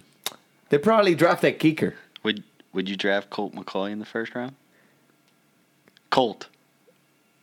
[0.69, 1.95] they probably draft that kicker.
[2.23, 4.55] Would Would you draft Colt McCoy in the first round?
[6.11, 6.49] Colt.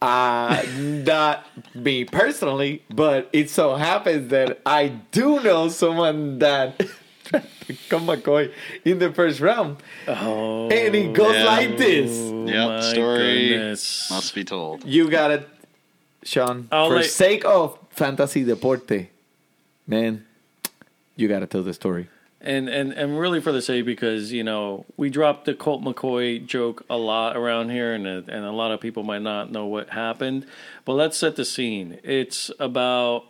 [0.01, 6.81] Uh, not me personally, but it so happens that I do know someone that
[7.89, 8.51] Colt McCoy
[8.85, 9.77] in the first round.
[10.07, 11.45] Oh, And it goes Yeah.
[11.45, 12.09] like this.
[12.11, 14.09] Oh yep, my story goodness.
[14.09, 14.85] must be told.
[14.85, 15.47] You got it,
[16.23, 16.67] Sean.
[16.71, 19.09] I'll For let- sake of fantasy deporte,
[19.87, 20.25] man,
[21.15, 22.07] you got to tell the story.
[22.41, 26.45] And and and really for the sake because you know we dropped the Colt McCoy
[26.45, 29.65] joke a lot around here, and a, and a lot of people might not know
[29.65, 30.45] what happened.
[30.85, 31.99] But let's set the scene.
[32.01, 33.25] It's about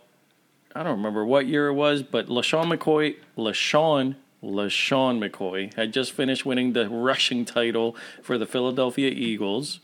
[0.74, 6.12] I don't remember what year it was, but LeSean McCoy, LeSean LeSean McCoy had just
[6.12, 9.80] finished winning the rushing title for the Philadelphia Eagles,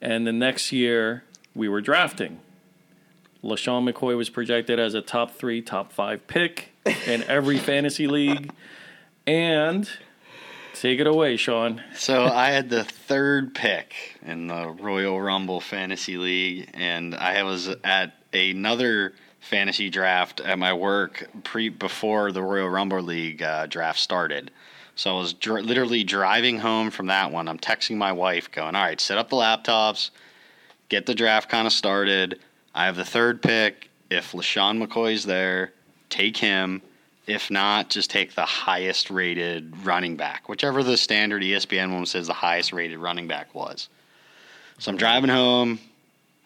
[0.00, 1.22] and the next year
[1.54, 2.40] we were drafting.
[3.44, 6.70] LeSean McCoy was projected as a top three, top five pick
[7.06, 8.50] in every fantasy league.
[9.26, 9.88] And
[10.74, 11.82] take it away, Sean.
[11.94, 17.68] So I had the third pick in the Royal Rumble Fantasy League, and I was
[17.84, 19.14] at another
[19.46, 24.50] fantasy draft at my work pre before the Royal Rumble League uh, draft started.
[24.96, 27.48] So I was dr- literally driving home from that one.
[27.48, 30.10] I'm texting my wife, going, "All right, set up the laptops,
[30.88, 32.40] get the draft kind of started.
[32.74, 33.88] I have the third pick.
[34.10, 35.72] If LeSean McCoy's there,
[36.10, 36.82] take him.
[37.26, 42.28] If not, just take the highest rated running back, whichever the standard ESPN one says
[42.28, 43.88] the highest rated running back was.
[44.78, 45.80] So I'm driving home,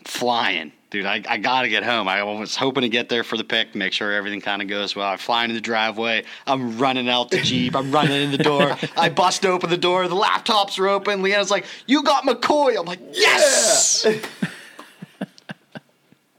[0.04, 0.72] flying.
[0.90, 2.08] Dude, I, I got to get home.
[2.08, 4.96] I was hoping to get there for the pick, make sure everything kind of goes
[4.96, 5.08] well.
[5.08, 6.24] I fly into the driveway.
[6.48, 7.76] I'm running out the Jeep.
[7.76, 8.76] I'm running in the door.
[8.96, 10.08] I bust open the door.
[10.08, 11.22] The laptops are open.
[11.22, 12.76] Leanna's like, You got McCoy.
[12.76, 14.04] I'm like, Yes!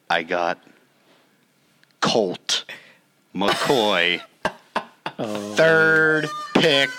[0.10, 0.60] I got
[2.02, 2.66] Colt
[3.34, 4.22] McCoy,
[5.20, 5.54] oh.
[5.56, 6.90] third pick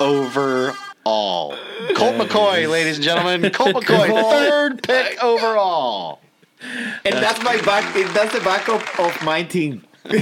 [0.00, 0.74] overall.
[1.04, 3.50] Colt McCoy, ladies and gentlemen.
[3.52, 6.20] Colt McCoy, third pick overall.
[7.04, 7.92] And that's my back.
[8.12, 9.84] That's the backup of my team.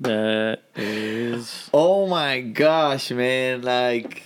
[0.00, 1.70] That is.
[1.72, 3.62] Oh my gosh, man!
[3.62, 4.22] Like,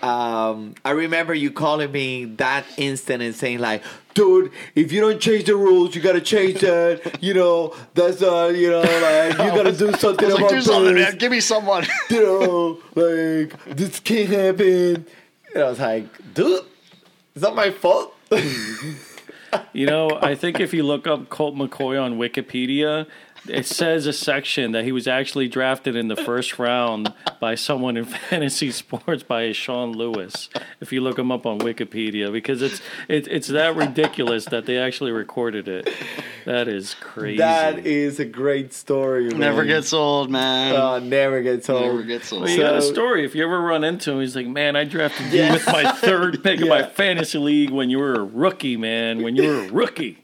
[0.00, 5.20] um, I remember you calling me that instant and saying like, "Dude, if you don't
[5.20, 7.18] change the rules, you gotta change that.
[7.22, 10.50] You know, that's uh, you know, like you gotta do I something was like, about
[10.50, 11.08] do something, this.
[11.10, 11.18] man.
[11.18, 11.86] Give me someone.
[12.10, 15.06] You know, like this can't happen."
[15.54, 16.64] And I was like, "Dude,
[17.34, 18.14] is that my fault?"
[19.74, 23.06] You know, I think if you look up Colt McCoy on Wikipedia,
[23.48, 27.96] it says a section that he was actually drafted in the first round by someone
[27.96, 30.48] in fantasy sports by a Sean Lewis.
[30.80, 34.78] If you look him up on Wikipedia, because it's it, it's that ridiculous that they
[34.78, 35.88] actually recorded it.
[36.44, 37.38] That is crazy.
[37.38, 39.28] That is a great story.
[39.28, 39.38] Man.
[39.40, 40.74] Never gets old, man.
[40.74, 41.82] Uh, never gets old.
[41.82, 42.42] Never gets old.
[42.42, 43.24] Well, you got a story.
[43.24, 45.52] If you ever run into him, he's like, "Man, I drafted you Yeah.
[45.54, 49.22] with my third pick of my fantasy league when you were a rookie, man.
[49.22, 50.18] When you were a rookie."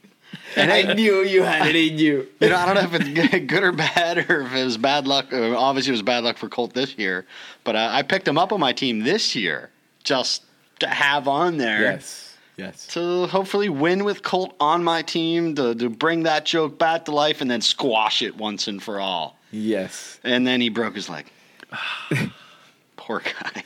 [0.56, 2.26] And I knew you had it in you.
[2.40, 5.06] You know, I don't know if it's good- or bad, or if it was bad
[5.06, 5.32] luck.
[5.32, 7.26] Obviously, it was bad luck for Colt this year,
[7.64, 9.70] but uh, I picked him up on my team this year
[10.04, 10.42] just
[10.80, 11.82] to have on there.
[11.82, 12.36] Yes.
[12.56, 12.88] Yes.
[12.88, 17.12] To hopefully win with Colt on my team, to, to bring that joke back to
[17.12, 19.36] life, and then squash it once and for all.
[19.52, 20.18] Yes.
[20.24, 21.26] And then he broke his leg.
[22.96, 23.62] Poor guy.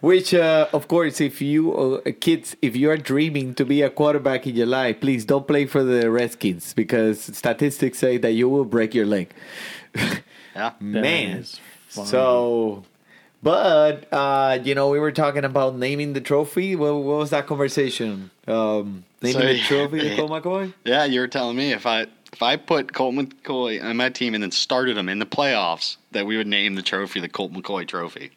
[0.00, 3.90] Which, uh, of course, if you uh, kids, if you are dreaming to be a
[3.90, 8.48] quarterback in your life, please don't play for the Redskins because statistics say that you
[8.48, 9.32] will break your leg.
[10.54, 10.72] Yeah.
[10.80, 11.44] Man.
[11.90, 12.82] So,
[13.42, 16.76] but uh, you know, we were talking about naming the trophy.
[16.76, 18.30] What, what was that conversation?
[18.46, 20.16] Um, naming So, the trophy to yeah.
[20.16, 20.72] Colt McCoy.
[20.84, 24.32] Yeah, you were telling me if I if I put Colt McCoy on my team
[24.32, 27.52] and then started him in the playoffs, that we would name the trophy the Colt
[27.52, 28.30] McCoy Trophy.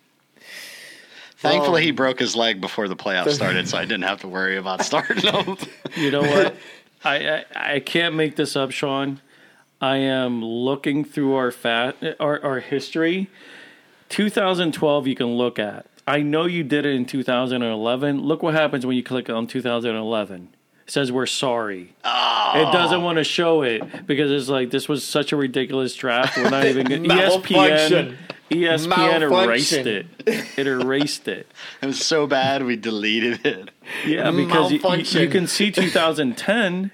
[1.40, 4.22] Thankfully, Well- he um, broke his leg before the playoffs started, so I didn't have
[4.22, 5.58] to worry about starting him.
[5.96, 6.56] You know what?
[7.04, 9.22] I, I I can't make this up, Sean.
[9.82, 13.30] I am looking through our fat our, our history.
[14.10, 15.86] 2012, you can look at.
[16.06, 18.22] I know you did it in 2011.
[18.22, 20.50] Look what happens when you click on 2011.
[20.86, 21.82] It says we're sorry.
[21.82, 22.72] It ah.
[22.74, 26.36] doesn't want to show it because it's like this was such a ridiculous draft.
[26.36, 27.08] We're not even gonna, ESPN.
[27.08, 28.18] Malfunction.
[28.50, 30.08] ESPN erased it.
[30.26, 31.48] It erased it.
[31.82, 33.70] It was so bad we deleted it.
[34.06, 36.92] Yeah, because you, you, you can see 2010,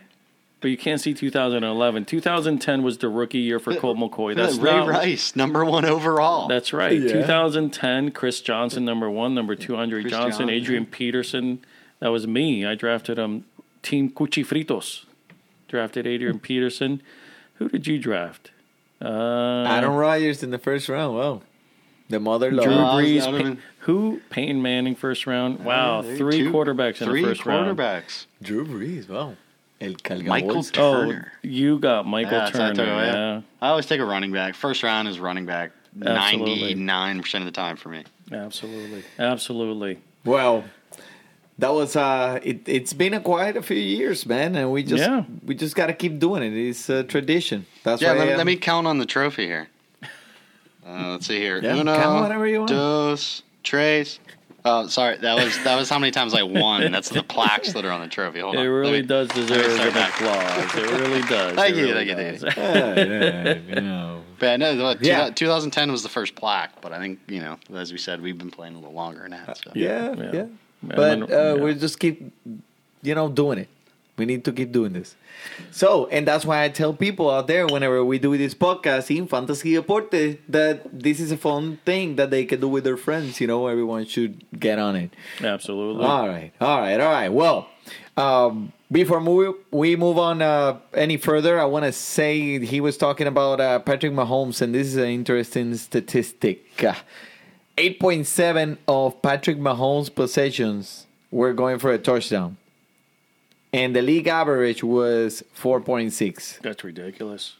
[0.61, 2.05] but you can't see 2011.
[2.05, 4.35] 2010 was the rookie year for uh, Colt McCoy.
[4.35, 6.47] That's uh, Ray not, Rice, number one overall.
[6.47, 6.99] That's right.
[6.99, 7.13] Yeah.
[7.13, 9.33] 2010, Chris Johnson, number one.
[9.33, 10.31] Number two, Andre Chris Johnson.
[10.31, 10.49] Johnson.
[10.49, 11.63] Adrian Peterson.
[11.99, 12.65] That was me.
[12.65, 13.45] I drafted him.
[13.81, 15.05] Team Cuchi Fritos.
[15.67, 17.01] Drafted Adrian Peterson.
[17.55, 18.51] Who did you draft?
[19.05, 21.15] Uh, Aaron Rodgers in the first round.
[21.15, 21.41] Wow,
[22.09, 22.69] the mother Drew love.
[22.69, 23.21] Uh, Brees.
[23.21, 24.21] that Pey- been- who?
[24.29, 25.63] Peyton Manning, first round.
[25.63, 27.77] Wow, There, three two- quarterbacks in three the first round.
[27.77, 28.25] quarterbacks.
[28.41, 29.07] Drew Brees.
[29.07, 29.35] Wow,
[29.79, 30.25] El Calgabols.
[30.27, 30.61] Michael Oh,
[31.05, 31.31] Turner.
[31.43, 33.05] you got Michael Yeah, that's what I Turner.
[33.05, 33.41] took, Yeah.
[33.61, 34.55] I always take a running back.
[34.55, 35.71] First round is running back.
[35.97, 38.03] 99% of the time for me.
[38.31, 39.99] Absolutely, absolutely.
[40.25, 40.63] Well,
[41.59, 45.03] that was uh it it's been a quite a few years, man, and we just
[45.03, 45.23] Yeah.
[45.45, 46.53] we just got to keep doing it.
[46.57, 47.65] It's a tradition.
[47.83, 49.67] That's Yeah, why let, um, let me count on the trophy here.
[50.87, 51.59] Uh, let's see here.
[51.63, 52.69] Yeah, Uno, count whatever you want.
[52.69, 54.19] dos, tres.
[54.67, 55.17] Oh, sorry.
[55.17, 56.91] That was that was how many times I won.
[56.91, 58.39] That's the plaques that are on the trophy.
[58.39, 58.63] Hold on.
[58.63, 58.73] It on.
[58.73, 60.13] really me- does deserve start an back.
[60.21, 60.75] applause.
[60.75, 61.55] It really does.
[61.55, 62.41] Thank It you, really thank you, does.
[62.41, 62.95] thank Yeah,
[63.69, 64.21] yeah, you know.
[64.39, 65.29] But no, what, two- Yeah.
[65.29, 68.51] 2010 was the first plaque, but I think you know, as we said, we've been
[68.51, 69.57] playing a little longer than that.
[69.57, 69.71] So.
[69.75, 70.31] Yeah, yeah.
[70.33, 70.45] yeah.
[70.87, 71.53] But uh, yeah.
[71.55, 72.31] we just keep,
[73.01, 73.69] you know, doing it.
[74.17, 75.15] We need to keep doing this.
[75.71, 79.27] So, and that's why I tell people out there whenever we do this podcast in
[79.27, 83.41] Fantasy Deporte that this is a fun thing that they can do with their friends.
[83.41, 85.13] You know, everyone should get on it.
[85.41, 86.05] Absolutely.
[86.05, 87.29] All right, all right, all right.
[87.29, 87.67] Well,
[88.15, 92.97] um, before move, we move on uh, any further, I want to say he was
[92.97, 96.83] talking about uh, Patrick Mahomes, and this is an interesting statistic.
[96.83, 96.93] Uh,
[97.77, 102.57] 8.7 of Patrick Mahomes' possessions were going for a touchdown,
[103.73, 106.61] and the league average was 4.6.
[106.61, 107.55] That's ridiculous.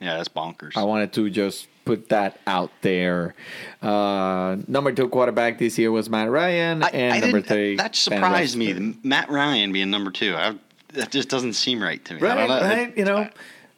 [0.00, 0.76] Yeah, that's bonkers.
[0.76, 3.34] I wanted to just put that out there.
[3.80, 7.76] Uh, number two quarterback this year was Matt Ryan, I- and I number three.
[7.76, 8.94] That Ben surprised me.
[9.02, 10.34] Matt Ryan being number two.
[10.36, 10.54] I,
[10.92, 12.20] that just doesn't seem right to me.
[12.20, 12.60] I Right, don't know.
[12.68, 12.98] right.
[12.98, 13.28] You know,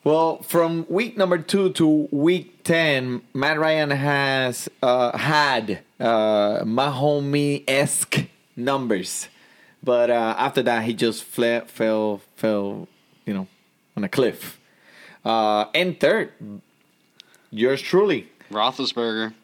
[0.08, 7.62] well, from week number two to week ten, Matt Ryan has uh, had uh, Mahomes
[7.68, 8.24] esque
[8.56, 9.28] numbers,
[9.82, 12.88] but uh, after that, he just fle- fell, fell,
[13.26, 13.46] you know,
[13.98, 14.58] on a cliff.
[15.26, 16.32] Uh, and third,
[17.50, 18.30] yours truly.
[18.50, 19.34] Roethlisberger.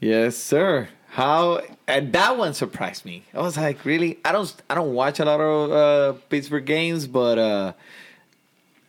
[0.00, 0.88] Yes, sir.
[1.08, 3.24] How and that one surprised me.
[3.34, 4.18] I was like, really?
[4.24, 7.72] I don't I don't watch a lot of uh, Pittsburgh games, but uh,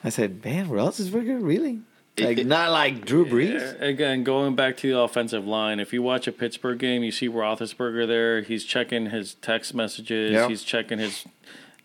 [0.08, 1.82] I said, man, Roethlisberger, really?
[2.20, 3.80] Like It- not like Drew Brees.
[3.82, 7.30] Again, going back to the offensive line, if you watch a Pittsburgh game, you see
[7.30, 8.42] Roethlisberger there.
[8.42, 10.32] He's checking his text messages.
[10.32, 10.50] Yep.
[10.50, 11.26] He's checking his,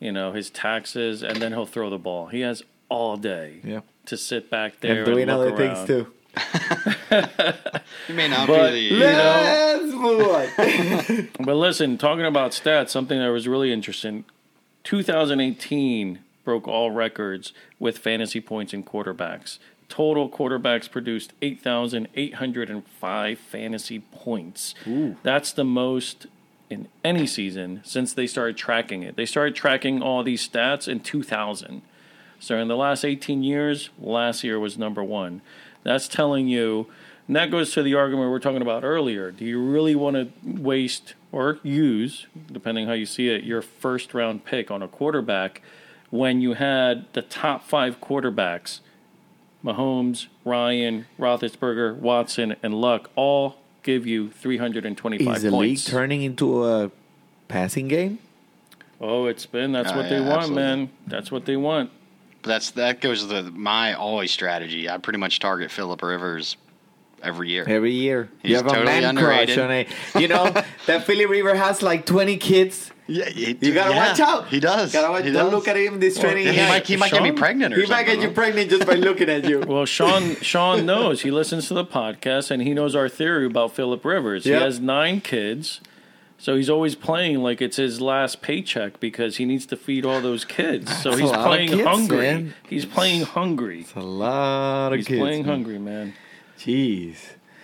[0.00, 2.28] you know, his taxes, and then he'll throw the ball.
[2.28, 5.86] He has all day Yeah, to sit back there and doing look other around.
[5.86, 6.06] things too.
[8.08, 9.04] you may not But- be You the.
[9.04, 11.28] Let's move on.
[11.44, 14.24] But listen, talking about stats, something that was really interesting.
[14.84, 19.58] 2018 broke all records with fantasy points in quarterbacks.
[19.88, 24.74] Total quarterbacks produced 8,805 fantasy points.
[24.86, 25.16] Ooh.
[25.22, 26.26] That's the most
[26.70, 29.16] in any season since they started tracking it.
[29.16, 31.82] They started tracking all these stats in 2000.
[32.40, 35.42] So in the last 18 years, last year was number one.
[35.84, 36.86] That's telling you,
[37.26, 39.30] and that goes to the argument we were talking about earlier.
[39.30, 44.12] Do you really want to waste or use, depending how you see it, your first
[44.14, 45.62] round pick on a quarterback
[46.12, 48.78] when you had the top five quarterbacks,
[49.64, 55.84] Mahomes, Ryan, Roethlisberger, Watson, and Luck, all give you 325 Is the league points?
[55.84, 56.90] turning into a
[57.48, 58.18] passing game?
[59.00, 59.72] oh, it's been.
[59.72, 60.62] That's Oh, what they want, absolutely.
[60.62, 60.90] man.
[61.08, 61.90] That's what they want.
[62.42, 64.88] But that's that goes to the, my always strategy.
[64.88, 66.56] I pretty much target Philip Rivers
[67.22, 67.64] every year.
[67.68, 69.54] Every year, you He's have a totally man underrated.
[69.56, 69.88] crush on it.
[70.20, 70.50] You know
[70.86, 72.90] that Philly River has like twenty kids.
[73.12, 74.48] Yeah, he- You gotta yeah, watch out.
[74.48, 74.92] He does.
[74.92, 75.52] Gotta watch, He don't does.
[75.52, 76.46] look at him this oh, training.
[76.48, 76.68] He camp.
[76.70, 78.20] might, he might get me pregnant or He might something.
[78.20, 79.60] get you pregnant just by looking at you.
[79.66, 81.22] Well, Sean Sean knows.
[81.22, 84.46] He listens to the podcast and he knows our theory about Philip Rivers.
[84.46, 84.58] Yep.
[84.58, 85.80] He has nine kids.
[86.38, 90.20] So he's always playing like it's his last paycheck because he needs to feed all
[90.20, 90.90] those kids.
[91.00, 92.18] So That's a he's lot of playing kids, hungry.
[92.18, 92.54] man.
[92.68, 93.80] He's playing hungry.
[93.82, 95.20] It's a lot of He's kids.
[95.20, 95.48] playing man.
[95.48, 96.14] hungry, man.
[96.58, 97.16] Jeez.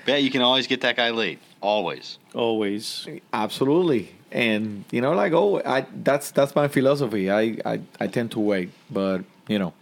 [0.07, 1.41] Bet you can always get that guy late.
[1.61, 2.19] Always.
[2.35, 3.09] Always.
[3.33, 4.13] Absolutely.
[4.31, 7.31] And you know, like oh, I that's that's my philosophy.
[7.31, 9.73] I I, I tend to wait, but you know.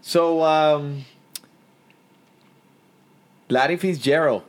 [0.00, 1.04] So um
[3.48, 4.42] Larry Fitzgerald.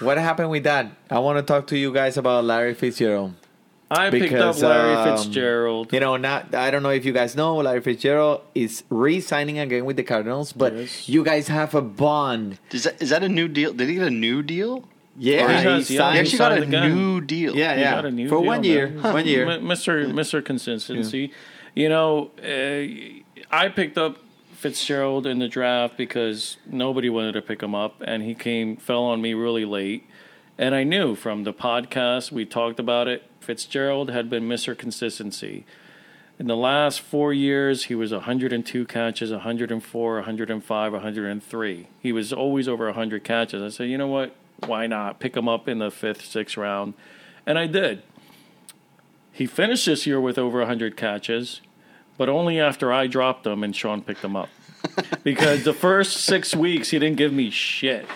[0.00, 0.90] What happened with that?
[1.10, 3.34] I want to talk to you guys about Larry Fitzgerald.
[3.90, 5.92] I picked up Because, Larry um, Fitzgerald.
[5.92, 9.84] You know, not I don't know if you guys know, Larry Fitzgerald is re-signing again
[9.84, 11.08] with the Cardinals, but Yes.
[11.08, 12.58] you guys have a bond.
[12.72, 13.72] Is that, is that a new deal?
[13.72, 14.88] Did he get a new deal?
[15.16, 16.94] Yeah, Or he he, signed- He actually got a signed again.
[16.94, 17.54] new deal.
[17.56, 19.12] yeah, He yeah, got a new for deal, one year, man.
[19.14, 19.46] one year.
[19.46, 20.12] Mr.
[20.12, 20.44] Mr.
[20.44, 21.32] Consistency.
[21.74, 24.18] You know, uh, I picked up
[24.54, 29.04] Fitzgerald in the draft because nobody wanted to pick him up, and he came fell
[29.04, 30.04] on me really late.
[30.56, 33.24] And I knew from the podcast we talked about it.
[33.40, 34.76] Fitzgerald had been Mr.
[34.78, 35.66] Consistency.
[36.38, 41.86] In the last four years, he was 102 catches, 104, 105, 103.
[42.00, 43.62] He was always over 100 catches.
[43.62, 44.34] I said, you know what?
[44.66, 46.94] Why not pick him up in the fifth, sixth round?
[47.46, 48.02] And I did.
[49.32, 51.60] He finished this year with over 100 catches,
[52.16, 54.48] but only after I dropped him and Sean picked him up.
[55.24, 58.06] because the first six weeks he didn't give me shit.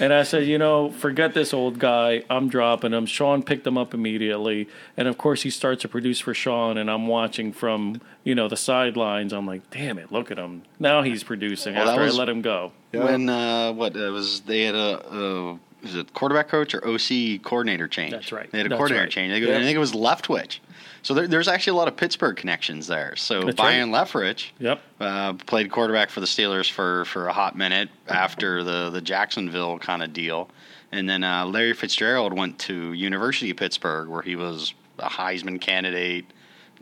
[0.00, 2.24] And I said, you know, forget this old guy.
[2.28, 3.06] I'm dropping him.
[3.06, 4.68] Sean picked him up immediately.
[4.96, 8.48] And of course, he starts to produce for Sean, and I'm watching from, you know,
[8.48, 9.32] the sidelines.
[9.32, 10.62] I'm like, damn it, look at him.
[10.80, 12.72] Now he's producing Well, after was- I let him go.
[12.92, 17.42] When uh, what it was they had a, a was it quarterback coach or OC
[17.42, 18.12] coordinator change?
[18.12, 18.50] That's right.
[18.50, 19.10] They had a That's coordinator right.
[19.12, 19.32] change.
[19.32, 19.60] I think, Yep.
[19.60, 20.58] I think it was Leftwich.
[21.02, 23.14] So there, there's actually a lot of Pittsburgh connections there.
[23.16, 24.80] So That's Byron Leftwich Yep.
[25.00, 29.78] uh, played quarterback for the Steelers for, for a hot minute after the, the Jacksonville
[29.78, 30.48] kind of deal.
[30.92, 35.60] And then uh, Larry Fitzgerald went to University of Pittsburgh where he was a Heisman
[35.60, 36.26] candidate,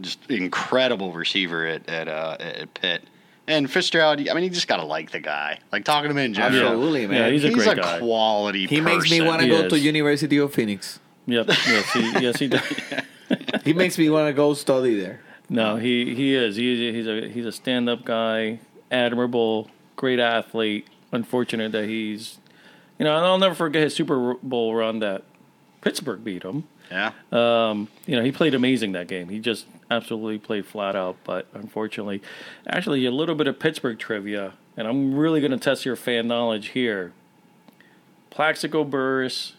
[0.00, 3.02] just incredible receiver at, at, uh, at Pitt.
[3.46, 5.58] And Fitzgerald, I mean, you just got to like the guy.
[5.70, 6.62] Like talking to him in general.
[6.68, 7.16] Absolutely, man.
[7.18, 7.98] Yeah, he's a He's great a guy.
[7.98, 9.26] quality He makes me person.
[9.26, 9.84] want to He go to is.
[9.84, 10.98] University of Phoenix.
[11.26, 11.46] Yep.
[11.48, 12.62] Yes, he, yes, he does.
[13.64, 15.20] He makes me want to go study there.
[15.48, 16.56] No, he he is.
[16.56, 20.86] He, he's a he's a stand up guy, admirable, great athlete.
[21.12, 22.36] Unfortunate that he's,
[22.98, 25.22] you know, and I'll never forget his Super Bowl run that
[25.80, 26.64] Pittsburgh beat him.
[26.90, 27.12] Yeah.
[27.32, 29.28] Um, you know, he played amazing that game.
[29.28, 31.16] He just absolutely played flat out.
[31.24, 32.22] But unfortunately,
[32.66, 36.28] actually, a little bit of Pittsburgh trivia, and I'm really going to test your fan
[36.28, 37.12] knowledge here.
[38.30, 39.54] Plaxico Burress,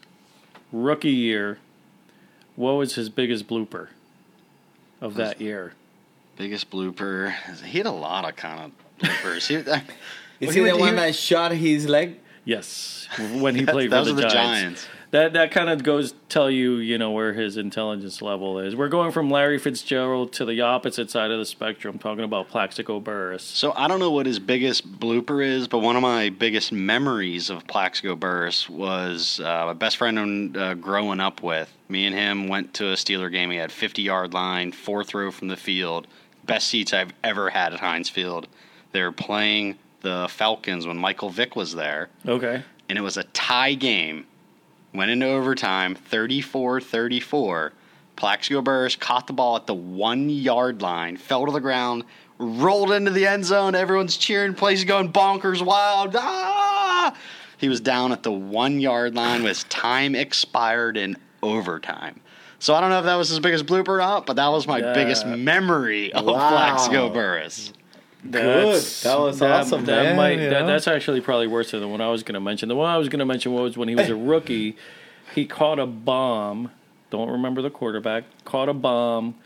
[0.72, 1.58] rookie year.
[2.56, 3.88] What was his biggest blooper
[5.00, 5.74] of that year?
[6.36, 7.34] Biggest blooper.
[7.64, 9.46] He had a lot of kind of bloopers.
[9.46, 9.54] He,
[10.38, 12.18] Is Well, he he the one that shot his leg?
[12.44, 13.08] Yes,
[13.40, 14.34] when he played for the, the Giants.
[14.34, 14.86] Giants.
[15.12, 18.74] That that kind of goes tell you you know where his intelligence level is.
[18.74, 22.98] We're going from Larry Fitzgerald to the opposite side of the spectrum, talking about Plaxico
[23.00, 23.42] Burress.
[23.42, 27.50] So I don't know what his biggest blooper is, but one of my biggest memories
[27.50, 31.72] of Plaxico Burress was uh, my best friend uh, growing up with.
[31.88, 33.50] Me and him went to a Steeler game.
[33.50, 36.08] He had 50 yard line, fourth row from the field.
[36.44, 38.48] Best seats I've ever had at Heinz Field.
[38.92, 42.08] They were playing the Falcons when Michael Vick was there.
[42.26, 42.62] Okay.
[42.88, 44.26] and it was a tie game.
[44.96, 47.72] Went into overtime, 34-34.
[48.16, 52.04] Plaxico Burress caught the ball at the one yard line, fell to the ground,
[52.38, 53.74] rolled into the end zone.
[53.74, 56.16] Everyone's cheering, place going bonkers, wild.
[56.18, 57.14] Ah!
[57.58, 62.18] He was down at the one yard line with time expired in overtime.
[62.58, 64.66] So I don't know if that was his biggest blooper or not, but that was
[64.66, 64.94] my Yeah.
[64.94, 66.48] biggest memory of Wow.
[66.48, 67.70] Plaxico Burress.
[68.30, 68.74] Good.
[69.02, 70.66] That was awesome, that man, Might, that, know?
[70.66, 72.68] that's actually probably worse than the one I was going to mention.
[72.68, 74.76] The one I was going to mention was when he was a rookie,
[75.34, 76.70] he caught a bomb.
[77.10, 78.24] Don't remember the quarterback.
[78.44, 79.36] Caught a bomb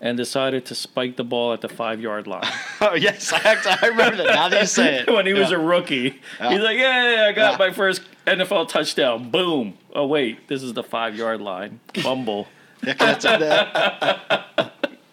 [0.00, 2.42] and decided to spike the ball at the five yard line.
[2.84, 4.26] Oh yes, I, actually, I remember that.
[4.34, 6.10] Now that you say it, when he was a rookie.
[6.40, 7.56] He's like, yeah, I got Yeah.
[7.68, 9.30] my first NFL touchdown.
[9.30, 9.78] Boom.
[9.94, 11.78] Oh, wait, this is the five yard line.
[11.94, 12.48] Fumble.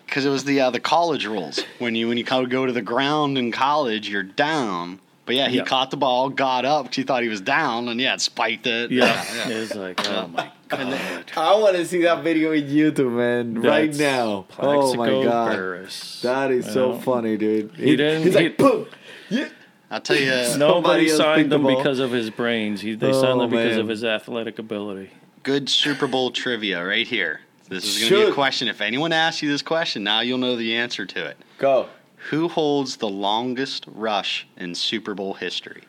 [0.10, 1.60] Because it was the uh, the college rules.
[1.78, 5.00] When you when you kind of go to the ground in college, you're down.
[5.26, 5.64] But yeah, he Yeah.
[5.66, 8.66] caught the ball, got up because he thought he was down, and yeah, it spiked
[8.66, 8.90] it.
[8.90, 9.24] Yeah.
[9.48, 11.26] It's like, oh my God.
[11.38, 14.48] I want to see that video in YouTube, man, right That's now.
[14.58, 16.22] Oh my god, Burress.
[16.24, 17.72] that is so funny, dude.
[17.76, 18.88] he didn't- He's he- like, boom.
[19.30, 19.50] Yeah.
[19.92, 22.82] I'll tell you, Nobody signed picked the him because of his brains.
[22.82, 23.80] He, they Oh, signed him because man.
[23.82, 25.12] of his athletic ability.
[25.44, 27.42] good Super Bowl trivia right here.
[27.70, 28.68] This is going to be a question.
[28.68, 31.38] If anyone asks you this question, now you'll know the answer to it.
[31.60, 31.88] Go.
[32.32, 35.84] Who holds the longest rush in Super Bowl history?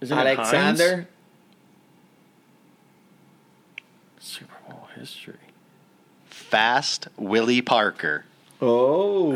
[0.00, 0.52] Isn't it Hines?
[0.52, 1.08] Alexander.
[4.18, 5.34] Super Bowl history.
[6.30, 8.24] Fast Willie Parker.
[8.62, 9.32] Oh.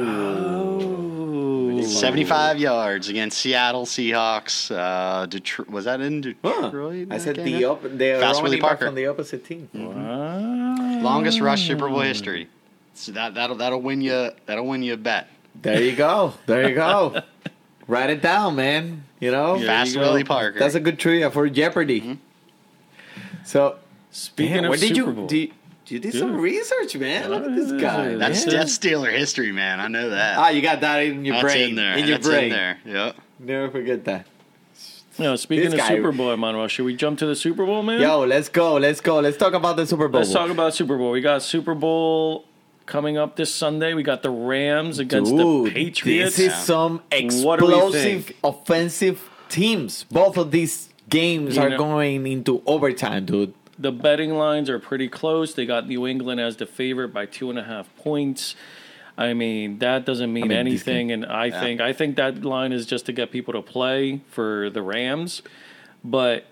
[1.83, 4.71] 75 yards against Seattle Seahawks.
[4.75, 6.63] Uh, Detroit was that in Huh.
[6.71, 7.09] Detroit?
[7.11, 7.65] I said the game?
[7.65, 8.87] op- the Fast Willie Parker.
[8.87, 9.69] from the opposite team.
[9.75, 11.01] Wow.
[11.03, 12.49] longest rush Super Bowl history.
[12.95, 15.29] So that that'll that'll win you that'll win you a bet.
[15.61, 16.35] There you go.
[16.47, 17.21] There you go.
[17.89, 19.05] Write it down, man.
[19.21, 19.67] You know, Yeah.
[19.67, 20.01] Fast you.
[20.01, 20.59] Willie Parker.
[20.59, 22.19] that's a good trivia for Jeopardy.
[23.45, 23.77] So,
[24.11, 25.37] Speaking damn, of where did Super you Bowl, do?
[25.39, 25.53] You,
[25.89, 27.31] you did some research, man.
[27.31, 28.15] Look at this guy.
[28.17, 28.55] That's man.
[28.57, 29.81] that's Steeler history, man.
[29.81, 30.39] I know that.
[30.39, 31.71] Ah, you got that in your that's brain.
[31.71, 31.93] in there.
[31.97, 32.45] In your that's brain.
[32.45, 32.79] in there.
[32.85, 33.17] Yep.
[33.41, 34.27] Never forget that.
[35.19, 37.65] you know, speaking This of guy- Super Bowl, Emmanuel, should we jump to the Super
[37.67, 38.01] Bowl, man?
[38.01, 38.75] Yo, let's go.
[38.75, 39.21] Let's go.
[39.21, 40.21] Let's talk about the Super Bowl.
[40.21, 41.11] Let's talk about Super Bowl.
[41.11, 42.45] We got Super Bowl
[42.87, 43.95] coming up this Sunday.
[43.95, 46.37] We got the Rams against Dude, the Patriots.
[46.37, 47.03] This is some
[47.43, 50.05] What do we explosive offensive teams.
[50.11, 53.55] Both of these games You are know- going into overtime, dude.
[53.79, 55.55] The betting lines are pretty close.
[55.55, 58.57] They got New England as the favorite by two and a half points.
[59.19, 62.73] I mean, that doesn't mean, I mean, anything, and I think I think that line
[62.73, 65.43] is just to get people to play for the Rams.
[66.05, 66.45] But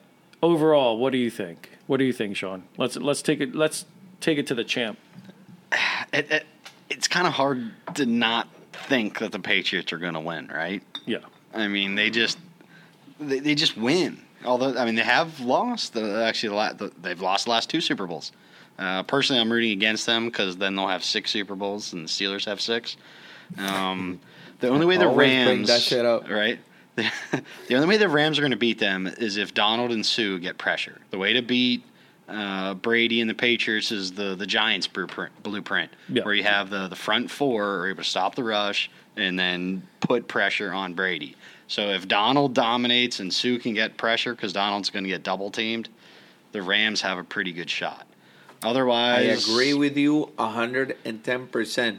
[0.43, 1.70] overall, what do you think?
[1.87, 2.64] What do you think, Sean?
[2.79, 3.55] Let's let's take it.
[3.55, 3.85] Let's
[4.20, 4.99] take it to the champ.
[6.12, 6.47] It, it,
[6.89, 10.81] it's kind of hard to not think that the Patriots are going to win, right?
[11.07, 11.18] Yeah.
[11.53, 12.39] I mean, they just
[13.18, 14.24] they, they just win.
[14.45, 15.95] Although I mean, they have lost.
[15.95, 18.33] The, actually, the, the, they've lost the last two Super Bowls.
[18.79, 22.09] Uh, personally, I'm rooting against them because then they'll have six Super Bowls and the
[22.09, 22.97] Steelers have six.
[23.59, 24.21] Um,
[24.61, 26.29] the only way the Rams, that shit up.
[26.29, 26.59] right?
[26.97, 30.39] the only way the Rams are going to beat them is if Donald and Suh
[30.39, 31.01] get pressure.
[31.11, 31.85] The way to beat
[32.29, 36.25] uh, Brady and the Patriots is the the Giants blueprint, blueprint Yeah.
[36.25, 39.83] where you have the the front four are able to stop the rush and then
[40.01, 41.37] put pressure on Brady.
[41.67, 45.51] So if Donald dominates and Suh can get pressure because Donald's going to get double
[45.51, 45.89] teamed,
[46.53, 48.07] the Rams have a pretty good shot.
[48.62, 51.99] Otherwise, I agree with you 110%.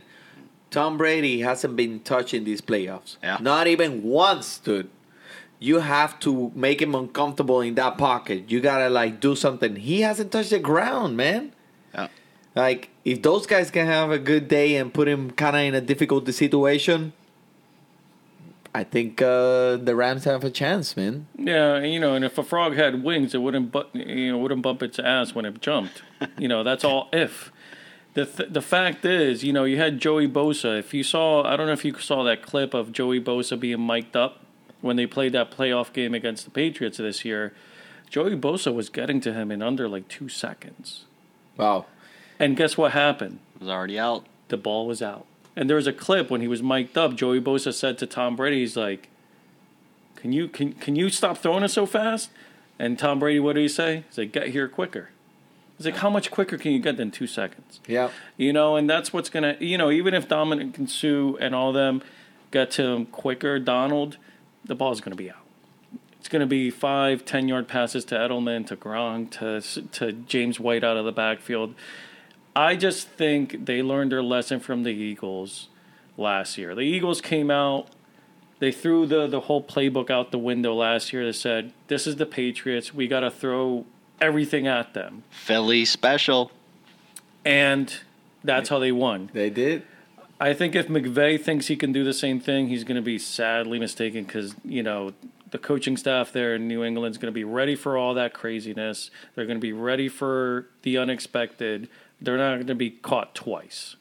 [0.71, 3.17] Tom Brady hasn't been touched in these playoffs.
[3.23, 3.37] Yeah.
[3.39, 4.89] Not even once, dude.
[5.59, 8.51] You have to make him uncomfortable in that pocket.
[8.51, 9.77] You gotta like do something.
[9.77, 11.53] He hasn't touched the ground, man.
[11.93, 12.07] Yeah.
[12.55, 15.75] Like if those guys can have a good day and put him kind of in
[15.75, 17.13] a difficult situation,
[18.75, 21.27] I think uh, the Rams have a chance, man.
[21.37, 24.63] Yeah, you know, and if a frog had wings, it wouldn't bu- you know wouldn't
[24.63, 26.03] bump its ass when it jumped.
[26.37, 27.53] you know, that's all if.
[28.15, 30.77] The th- the fact is, you know, you had Joey Bosa.
[30.77, 33.85] If you saw, I don't know if you saw that clip of Joey Bosa being
[33.87, 34.41] mic'd up
[34.81, 37.53] when they played that playoff game against the Patriots this year.
[38.09, 41.05] Joey Bosa was getting to him in under like two seconds.
[41.55, 41.85] Wow.
[42.39, 43.39] And guess what happened?
[43.57, 44.25] was already out.
[44.49, 45.25] the ball was out.
[45.55, 47.15] And there was a clip when he was mic'd up.
[47.15, 49.09] Joey Bosa said to Tom Brady, "He's like,
[50.15, 52.29] can you can can you stop throwing it so fast?"
[52.77, 54.03] And Tom Brady, what did he say?
[54.09, 55.09] He's like, "Get here quicker."
[55.77, 58.09] He's like, "How much quicker can you get than two seconds?" Yeah.
[58.37, 61.71] You know, and that's what's gonna, you know, even if Dominic and Suh and all
[61.71, 62.01] them
[62.51, 64.17] get to him quicker, Donald,
[64.63, 65.37] the ball's gonna be out.
[66.19, 69.61] It's gonna be five, ten yard passes to Edelman, to Gronk, to
[69.99, 71.75] to James White out of the backfield.
[72.55, 75.67] I just think they learned their lesson from the Eagles
[76.17, 76.73] last year.
[76.73, 77.89] The Eagles came out,
[78.59, 81.25] they threw the the whole playbook out the window last year.
[81.25, 82.93] They said, "This is the Patriots.
[82.93, 83.85] We got to throw
[84.21, 86.51] everything at them," Philly special.
[87.43, 87.93] and
[88.43, 89.29] that's how they won.
[89.33, 89.83] They did.
[90.39, 93.17] I think if McVay thinks he can do the same thing, he's going to be
[93.19, 95.13] sadly mistaken because you know
[95.51, 99.11] the coaching staff there in New England's going to be ready for all that craziness.
[99.35, 101.87] They're going to be ready for the unexpected.
[102.21, 103.95] They're not going to be caught twice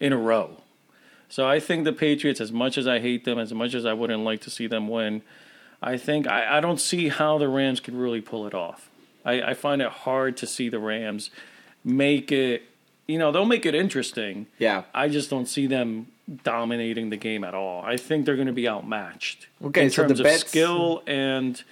[0.00, 0.58] in a row.
[1.28, 3.94] So I think the Patriots, as much as I hate them, as much as I
[3.94, 5.22] wouldn't like to see them win,
[5.80, 8.90] I think I, I don't see how the Rams could really pull it off.
[9.24, 11.30] I, I find it hard to see the Rams
[11.84, 12.64] make it.
[13.08, 14.46] You know, they'll make it interesting.
[14.58, 14.82] Yeah.
[14.94, 16.08] I just don't see them
[16.44, 17.82] dominating the game at all.
[17.82, 21.02] I think they're going to be outmatched Okay, in so the terms of bets- skill
[21.06, 21.62] and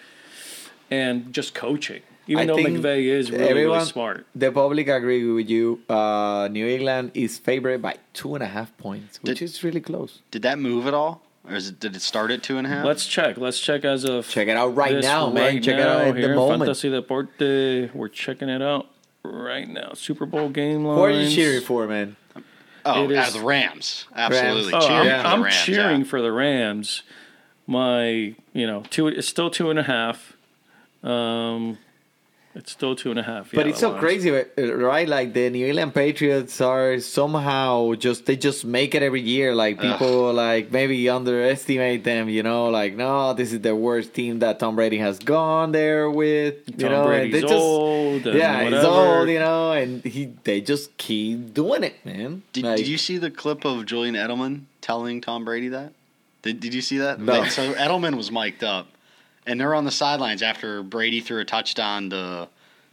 [0.91, 2.03] and just coaching.
[2.31, 4.27] Even I though think McVay is really, everyone- really smart.
[4.37, 5.81] The public agree with you.
[5.89, 9.81] Uh, New England is favored by two and a half points, which Did- is really
[9.81, 10.21] close.
[10.31, 12.71] Did that move at all, or is it, did it start at two and a
[12.71, 12.85] half?
[12.87, 13.37] Let's check.
[13.37, 15.55] Let's check as of Check it out right this now, man.
[15.55, 16.61] right Check it out at the here moment.
[16.61, 17.91] Fantasy Deporte.
[17.95, 18.87] We're checking it out
[19.25, 19.91] right now.
[19.95, 20.99] Super Bowl game lines.
[20.99, 22.15] Who are you cheering for, man?
[22.87, 24.07] oh, it out is- of the Rams.
[24.15, 24.73] Absolutely.
[24.73, 26.07] Oh, cheering I'm, for I'm Rams, cheering yeah.
[26.07, 27.03] for the Rams.
[27.67, 29.09] My, you know, two.
[29.09, 30.35] It's still two and a half.
[31.03, 31.79] Um,
[32.55, 33.53] it's still two and a half.
[33.53, 34.01] But yeah, it's so lines.
[34.01, 35.09] crazy, right?
[35.09, 39.55] Like the New England Patriots are somehow just they just make it every year.
[39.55, 42.29] Like people like maybe underestimate them.
[42.29, 46.11] You know, like no, this is the worst team that Tom Brady has gone there
[46.11, 46.57] with.
[46.67, 49.29] You Tom know, Brady's and they just old and yeah, he's old.
[49.29, 52.43] You know, and he they just keep doing it, man.
[52.53, 55.93] Did, Like, did you see the clip of Julian Edelman telling Tom Brady that?
[56.43, 57.21] Did, did you see that?
[57.21, 57.41] No.
[57.41, 58.89] Like, so Edelman was mic'd up,
[59.47, 62.49] and they're on the sidelines after Brady threw a touchdown to,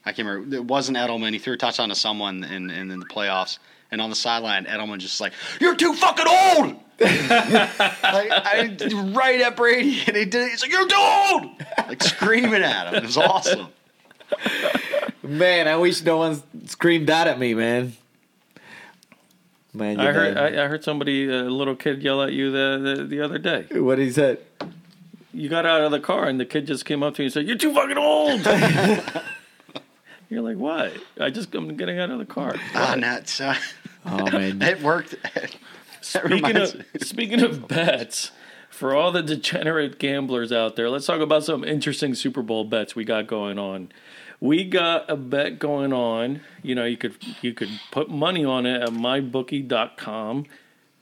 [0.06, 1.34] I can't remember, it wasn't Edelman.
[1.34, 3.60] He threw a touchdown to someone in, in, in the playoffs.
[3.90, 5.32] And on the sideline, Edelman just like,
[5.62, 8.78] "You're too fucking old." like, I,
[9.14, 10.52] right at Brady, and he did.
[10.52, 12.96] He's like, "You're too old!" Like screaming at him.
[12.96, 13.68] It was awesome.
[15.24, 17.96] Man, I wish no one screamed that at me, man.
[19.74, 23.04] Man, I heard I, I heard somebody, a little kid, yell at you the, the
[23.04, 23.68] the other day.
[23.72, 24.40] what he said.
[25.38, 27.34] You got out of the car, and the kid just came up to you and
[27.34, 28.44] said, "You're too fucking old."
[30.30, 32.56] You're like, "What?" I just I'm getting out of the car.
[32.74, 33.40] Ah, nuts.
[33.40, 33.56] Uh,
[34.10, 35.16] Oh man, it worked.
[36.02, 38.32] Speaking of speaking of bets,
[38.70, 42.96] for all the degenerate gamblers out there, let's talk about some interesting Super Bowl bets
[42.96, 43.92] we got going on.
[44.40, 46.40] We got a bet going on.
[46.64, 50.46] You know, you could you could put money on it at mybookie.com.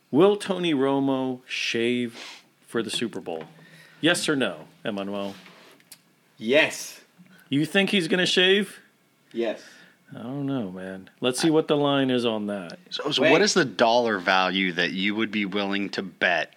[0.09, 2.19] Will Tony Romo shave
[2.65, 3.43] for the Super Bowl?
[4.02, 5.36] Yes or no, Emmanuel?
[6.38, 7.02] yes,
[7.50, 8.80] You think he's going to shave?
[9.34, 9.62] yes.
[10.16, 11.10] I don't know, man.
[11.20, 12.78] Let's see what the line is on that.
[12.91, 16.54] So, so what is the dollar value that you would be willing to bet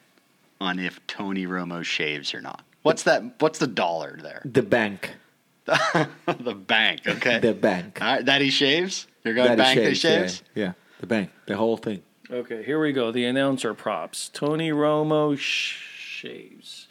[0.61, 2.63] on if Tony Romo shaves or not?
[2.83, 3.41] What's that?
[3.41, 4.43] What's the dollar there?
[4.45, 5.15] The bank.
[5.67, 7.01] the bank.
[7.09, 7.39] Okay.
[7.41, 7.99] The bank.
[8.03, 9.07] All right, that he shaves.
[9.25, 10.43] You're going That bank shaves, that he shaves.
[10.55, 11.31] Yeah, yeah, the bank.
[11.47, 12.03] The whole thing.
[12.31, 13.11] Okay, here we go.
[13.11, 14.29] The announcer props.
[14.29, 16.87] Tony Romo sh- shaves.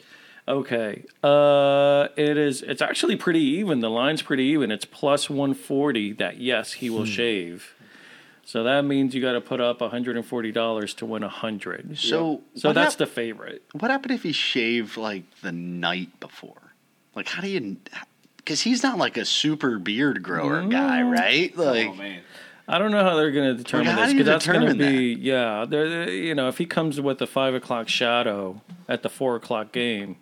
[0.48, 1.04] Okay.
[1.22, 3.80] Uh it is it's actually pretty even.
[3.80, 4.70] The line's pretty even.
[4.72, 7.74] It's plus 140 that yes, he will shave.
[8.44, 11.98] So that means you got to put up $140 to win 100.
[11.98, 13.62] So So that's hap- the favorite.
[13.72, 16.72] What happened if he shaved like the night before?
[17.14, 17.76] Like, how do you?
[18.38, 21.54] Because he's not like a super beard grower guy, right?
[21.58, 21.90] Like,
[22.66, 24.60] I don't know how they're going to determine how this do you because that's going
[24.66, 25.66] to determine be yeah.
[25.68, 29.36] They're, they're- you know if he comes with the five o'clock shadow at the four
[29.36, 30.16] o'clock game,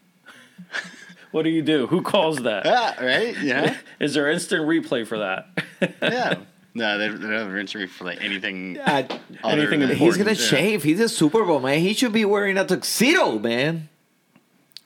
[1.31, 1.87] what do you do?
[1.87, 2.67] Who calls that?
[2.67, 3.37] ah, right?
[3.41, 5.49] Yeah, Is there instant replay for that?
[6.03, 6.35] yeah.
[6.75, 8.79] No, they, they don't have injury for like anything.
[8.79, 9.07] Uh,
[9.45, 9.99] anything important.
[9.99, 10.37] he's gonna Yeah.
[10.37, 10.83] shave.
[10.83, 11.79] He's a Super Bowl man.
[11.81, 13.89] He should be wearing a tuxedo, man.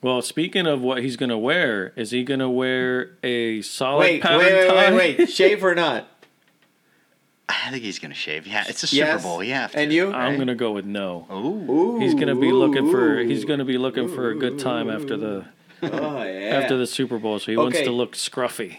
[0.02, 3.98] Well, speaking of what he's going to wear, is he going to wear a solid
[4.00, 4.94] Wait, wait, pattern wait, tie?
[4.94, 5.28] wait, wait.
[5.30, 6.08] Shave or not?
[7.48, 8.46] I think he's gonna shave.
[8.46, 9.22] Yeah, it's a Super Yes.
[9.22, 9.42] Bowl.
[9.44, 9.68] Yeah.
[9.74, 10.12] And you?
[10.12, 11.26] I'm going to go with no.
[11.30, 11.98] Ooh.
[11.98, 14.88] He's going to be looking for he's going to be looking for a good time
[14.88, 15.44] after the
[15.82, 16.58] Oh yeah.
[16.60, 17.84] after the Super Bowl, so he wants Okay.
[17.84, 18.78] to look scruffy.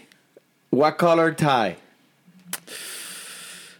[0.69, 1.77] what color tie?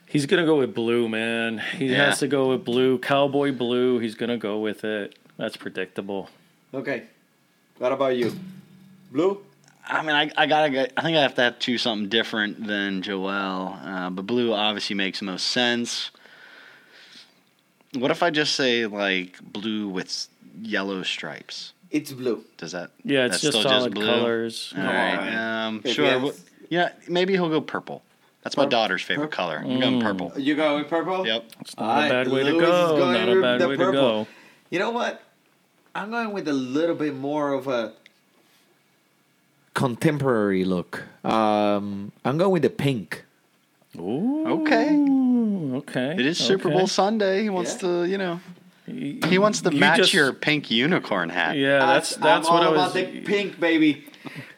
[0.08, 1.60] He's going to go with blue, man.
[1.60, 2.06] He Yeah.
[2.08, 4.00] has to go with blue, cowboy blue.
[4.00, 5.18] He's going to go with it.
[5.38, 6.30] That's predictable.
[6.74, 7.04] Okay.
[7.78, 8.36] What about you?
[9.12, 9.42] Blue.
[9.88, 10.70] I mean, I, I gotta.
[10.70, 13.78] Get, I think I have to have to choose something different than Joel.
[13.84, 16.12] Uh, but blue obviously makes the most sense.
[17.94, 20.28] What if I just say like blue with
[20.62, 21.74] yellow stripes?
[21.92, 22.44] It's blue.
[22.58, 22.92] Does that?
[23.04, 24.06] Yeah, it's that's just still solid blue?
[24.06, 24.74] colors.
[24.78, 25.66] All right.
[25.66, 26.06] Um, sure.
[26.06, 26.42] yes.
[26.70, 28.02] Yeah, maybe he'll go purple.
[28.44, 28.72] That's my Purple?
[28.72, 29.58] daughter's favorite color.
[29.58, 29.80] I'm Mm.
[29.82, 30.32] going purple.
[30.38, 31.28] You go with purple.
[31.28, 31.46] Yep.
[31.60, 32.98] It's not a bad way Lewis is go.
[32.98, 34.24] going Not a bad the way to purple.
[34.24, 34.28] go.
[34.72, 35.22] You know what?
[35.94, 37.94] I'm going with a little bit more of a
[39.74, 41.04] contemporary look.
[41.24, 43.26] Um, I'm going with the pink.
[43.98, 44.90] Ooh, Okay.
[45.78, 46.16] okay.
[46.18, 46.78] It is Super okay.
[46.78, 47.44] Bowl Sunday.
[47.44, 47.80] He wants Yeah.
[47.90, 48.40] to, you know,
[48.92, 51.58] he wants to You match just- your pink unicorn hat.
[51.58, 52.80] Yeah, that's that's I'm what I was.
[52.80, 54.06] about the pink, baby.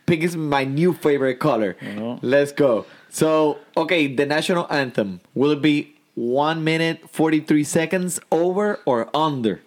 [0.05, 1.75] Pink is my new favorite color.
[1.81, 2.19] know.
[2.21, 2.85] Let's go.
[3.09, 9.09] So, okay, the national anthem will it be one minute forty three seconds over or
[9.15, 9.61] under?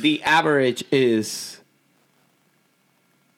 [0.00, 1.60] The average is.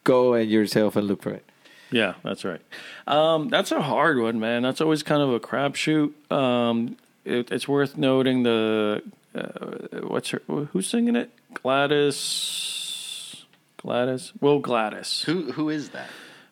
[0.05, 1.45] Go at yourself and look for it.
[1.91, 2.61] Yeah, that's right.
[3.07, 4.63] Um, that's a hard one, man.
[4.63, 6.13] That's always kind of a crapshoot.
[6.33, 9.03] Um, it, it's worth noting the
[9.37, 11.31] uh, what's her who's singing it?
[11.55, 13.45] Gladys.
[13.77, 14.33] Gladys.
[14.41, 15.23] Will Gladys.
[15.23, 16.09] Who who is that?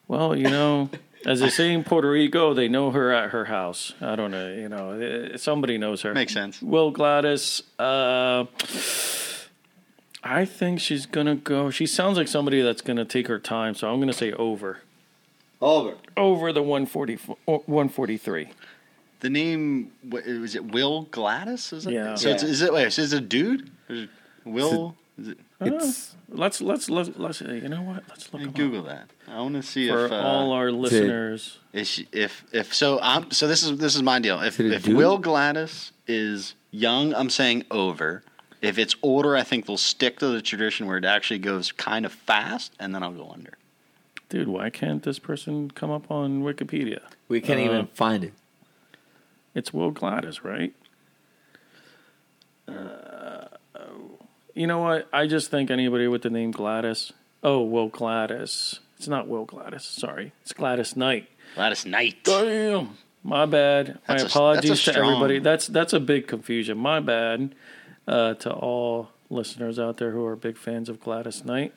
[0.07, 0.91] Well, you know,
[1.27, 3.95] as they say in Puerto Rico, they know her at her house.
[4.01, 4.53] I don't know.
[4.53, 6.13] You know, eh, somebody knows her.
[6.15, 6.61] Makes sense.
[6.61, 7.63] Will Gladys.
[7.79, 8.45] Uh,
[10.23, 11.71] I think she's gonna go.
[11.71, 14.81] She sounds like somebody that's gonna take her time, so I'm gonna say over.
[15.61, 15.97] Over.
[16.17, 17.17] Over the 140,
[17.47, 18.51] 143.
[19.21, 21.73] The name what, was it Will Gladys?
[21.73, 21.93] Is it?
[21.95, 22.15] Yeah.
[22.15, 22.49] So It's, Yeah.
[22.51, 22.87] is it wait?
[22.99, 23.71] Is it a dude?
[23.89, 24.11] Is it
[24.45, 24.97] Will?
[25.19, 27.41] Is it, It's Let's let's let's let's.
[27.41, 28.03] You know what?
[28.09, 28.55] Let's look 'em up.
[28.55, 29.09] Google that.
[29.29, 31.59] I want to see for if uh, all our listeners.
[31.73, 32.99] is she- if if so.
[33.01, 34.41] I'm so this is this is my deal.
[34.41, 34.97] If Is it a if dude?
[34.97, 38.23] Will Gladys is young, I'm saying over.
[38.61, 42.05] If it's older, I think they'll stick to the tradition where it actually goes kind
[42.07, 43.53] of fast, and then I'll go under.
[44.31, 47.01] Dude, why can't this person come up on Wikipedia?
[47.29, 48.33] we can't Uh, even find it.
[49.55, 50.75] It's Will Gladys, right?
[52.67, 53.47] Uh,
[54.55, 55.09] you know what?
[55.13, 57.13] I just think anybody with the name Gladys.
[57.43, 58.81] Oh, Will Gladys.
[58.97, 59.85] It's not Will Gladys.
[59.85, 61.29] Sorry, it's Gladys Knight.
[61.55, 62.17] Gladys Knight.
[62.25, 62.97] Damn.
[63.23, 63.99] My bad.
[64.07, 65.39] That's My apologies that's a to everybody.
[65.39, 66.79] That's that's a big confusion.
[66.79, 67.55] My bad
[68.07, 71.75] uh, to all listeners out there who are big fans of Gladys Knight.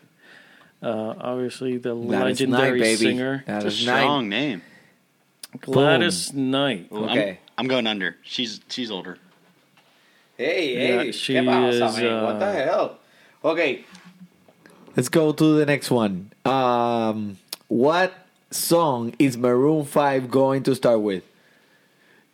[0.82, 2.96] Uh, obviously, the Gladys legendary Knight, baby.
[2.98, 4.00] singer It's a Gladys Knight.
[4.02, 4.62] strong name.
[5.62, 6.92] Gladys Knight.
[6.92, 7.40] Well, Okay.
[7.58, 8.16] I'm, I'm going under.
[8.24, 9.18] She's she's older.
[10.38, 12.24] Hey, Yeah, hey, she ¿qué pasa, is, man?
[12.24, 12.98] what the uh, hell?
[13.44, 13.86] Okay,
[14.96, 16.32] let's go to the next one.
[16.46, 17.38] Um,
[17.68, 18.14] what
[18.52, 21.24] song is Maroon Five going to start with?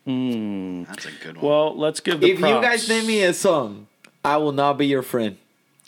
[0.05, 1.45] That's a good one.
[1.45, 2.89] Well, let's give the if you guys props.
[2.89, 3.87] name me a song,
[4.25, 5.37] I will not be your friend.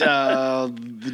[0.00, 0.66] uh,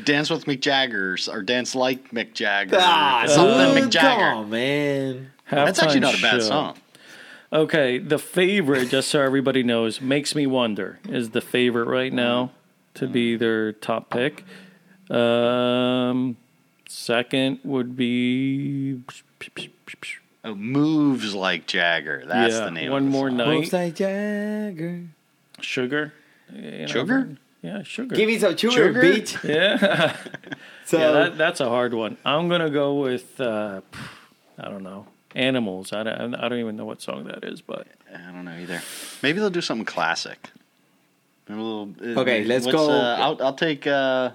[0.04, 2.76] dance with Mick Jagger or dance like Mick Jagger.
[2.78, 4.30] Ah, something dude, Mick Jagger.
[4.30, 5.30] Come on, man.
[5.50, 6.48] That's actually not a bad show.
[6.48, 6.76] song.
[7.52, 12.50] Okay, the favorite, just so everybody knows, makes me wonder is the favorite right now
[12.94, 14.44] to be their top pick.
[15.10, 16.36] Um,
[16.88, 19.00] second would be
[20.44, 22.24] Oh, moves like Jagger.
[22.26, 22.90] That's Yeah, the name.
[22.92, 23.36] One of the More song.
[23.38, 23.48] Night.
[23.48, 25.04] Moves like Jagger.
[25.60, 26.12] Sugar.
[26.54, 27.36] You know, Sugar?
[27.62, 28.14] Yeah, sugar.
[28.14, 29.02] Give me some sugar, Sugar?
[29.02, 29.42] bitch.
[29.48, 30.16] yeah.
[30.84, 32.16] So yeah, that, that's a hard one.
[32.24, 33.80] I'm gonna go with uh,
[34.58, 35.92] I don't know animals.
[35.92, 38.82] I don't, I don't even know what song that is, but I don't know either.
[39.22, 40.50] Maybe they'll do something classic.
[41.48, 43.86] Maybe a little, uh, Okay, let's go- Uh, I'll, I'll take.
[43.86, 44.30] Uh,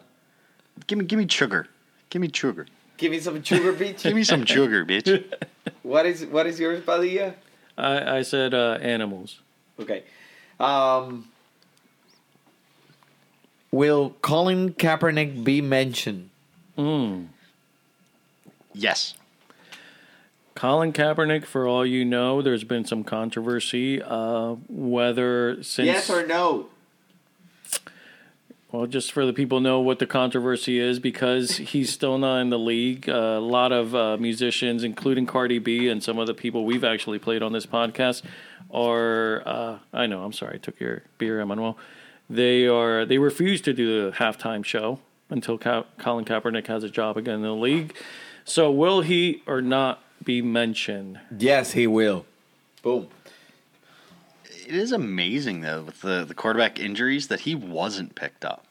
[0.88, 1.68] give me, give me sugar.
[2.10, 2.68] Give me sugar.
[2.98, 4.04] give me some sugar, bitch.
[4.04, 5.24] Give me some sugar, bitch.
[5.84, 7.34] what is what is yours, Padilla?
[7.78, 9.40] I, I said uh, animals.
[9.80, 10.04] Okay.
[10.60, 11.28] Um,
[13.72, 16.30] will Colin Kaepernick be mentioned?
[16.78, 17.28] Mm.
[18.74, 19.16] Yes.
[20.56, 26.26] Colin Kaepernick, for all you know, there's been some controversy uh, whether since yes or
[26.26, 26.68] no?
[28.72, 32.50] Well, just for the people know what the controversy is, because he's still not in
[32.50, 33.08] the league.
[33.08, 36.84] Uh, a lot of uh, musicians, including Cardi B and some of the people we've
[36.84, 38.24] actually played on this podcast,
[38.72, 39.48] are.
[39.48, 40.24] Uh, I know.
[40.24, 40.56] I'm sorry.
[40.56, 41.78] I took your beer, Emmanuel.
[42.30, 43.06] They are.
[43.06, 45.00] They refuse to do the halftime show
[45.30, 47.96] until Ka- Colin Kaepernick has a job again in the league.
[48.44, 51.20] So, will he or not be mentioned?
[51.38, 52.26] Yes, he will.
[52.82, 53.08] Boom.
[54.66, 58.66] It is amazing though with the, the quarterback injuries that he wasn't picked up.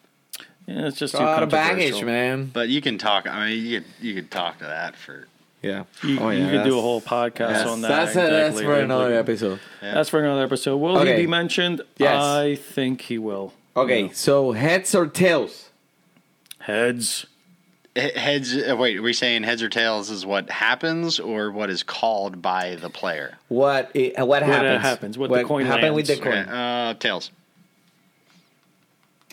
[0.66, 2.46] Yeah, it's just A too lot of baggage, man.
[2.52, 3.26] But you can talk.
[3.28, 5.26] I mean, you could you could talk to that for.
[5.60, 5.84] Yeah.
[6.02, 7.88] You, Oh, you could do a whole podcast That's, on that.
[7.88, 9.60] that's, that's for another episode.
[9.80, 9.94] Yeah.
[9.94, 10.76] That's for another episode.
[10.78, 11.14] Will Okay.
[11.16, 11.82] he be mentioned?
[11.98, 12.20] Yes.
[12.20, 13.52] I think he will.
[13.76, 14.12] Okay, Yeah.
[14.12, 15.70] so heads or tails?
[16.58, 17.26] Heads.
[17.94, 18.56] He- Heads.
[18.56, 22.40] Uh, wait, are we saying heads or tails is what happens or what is called
[22.40, 23.38] by the player?
[23.48, 24.82] What i- uh, what uh, happens?
[24.82, 26.32] happens, what the coin happened with the coin?
[26.32, 27.30] Okay, uh, tails.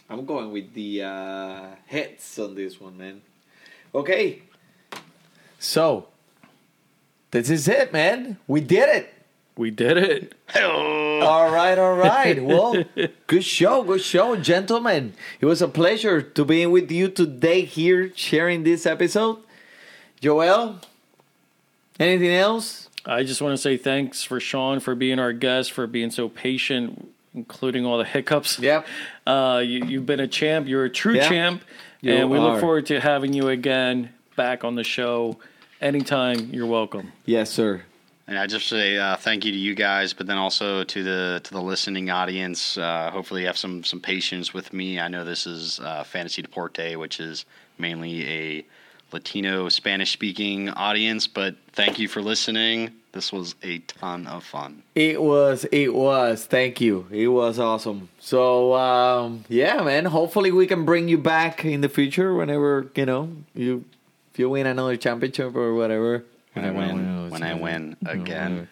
[0.10, 3.22] I'm going with the uh, heads on this one, man.
[3.94, 4.42] Okay.
[5.60, 6.08] So,
[7.32, 8.38] this is it, man.
[8.48, 9.14] We did it.
[9.60, 10.36] We did it.
[10.56, 12.42] All right, all right.
[12.42, 12.82] Well,
[13.28, 15.12] good show, good show, gentlemen.
[15.42, 19.40] It was a pleasure to be with you today here sharing this episode.
[20.22, 20.80] Joel,
[22.00, 22.88] anything else?
[23.06, 26.30] I just want to say thanks for Sean for being our guest, for being so
[26.30, 28.60] patient, including all the hiccups.
[28.60, 28.88] Yep.
[29.28, 30.68] Uh, you, you've been a champ.
[30.68, 31.28] You're a true Yeah.
[31.30, 31.64] champ.
[32.02, 32.42] You and we are.
[32.42, 35.38] look forward to having you again back on the show.
[35.82, 37.12] Anytime, you're welcome.
[37.26, 37.84] Yes, sir.
[38.30, 41.42] And I just say uh, thank you to you guys, but then also to the
[41.44, 42.78] to the listening audience.
[42.78, 45.00] Uh, hopefully, you have some some patience with me.
[45.00, 47.46] I know this is uh, Fantasy Deporte, which is
[47.80, 48.66] mainly a
[49.12, 52.92] Latino Spanish speaking audience, but thank you for listening.
[53.14, 54.84] This was a ton of fun.
[54.94, 56.46] It was, it was.
[56.46, 57.08] Thank you.
[57.10, 58.10] It was awesome.
[58.20, 60.06] So, um, yeah, man.
[60.06, 63.86] Hopefully, we can bring you back in the future whenever you know you
[64.32, 66.26] if you win another championship or whatever.
[66.54, 68.68] When I win, when I win again.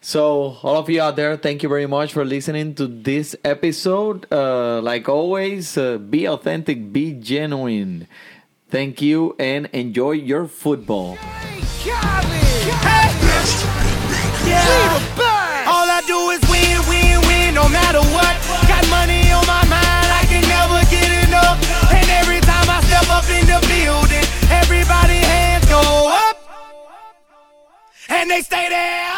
[0.00, 4.26] So, all of you out there, thank you very much for listening to this episode.
[4.32, 8.06] Uh, like always, uh, be authentic, be genuine.
[8.70, 11.18] Thank you, and enjoy your football.
[15.68, 18.34] All I do is win, win, win, no matter what.
[18.68, 21.58] Got money on my mind, I can never get enough.
[21.90, 24.27] And every time I step up in the building,
[28.08, 29.17] And they stay there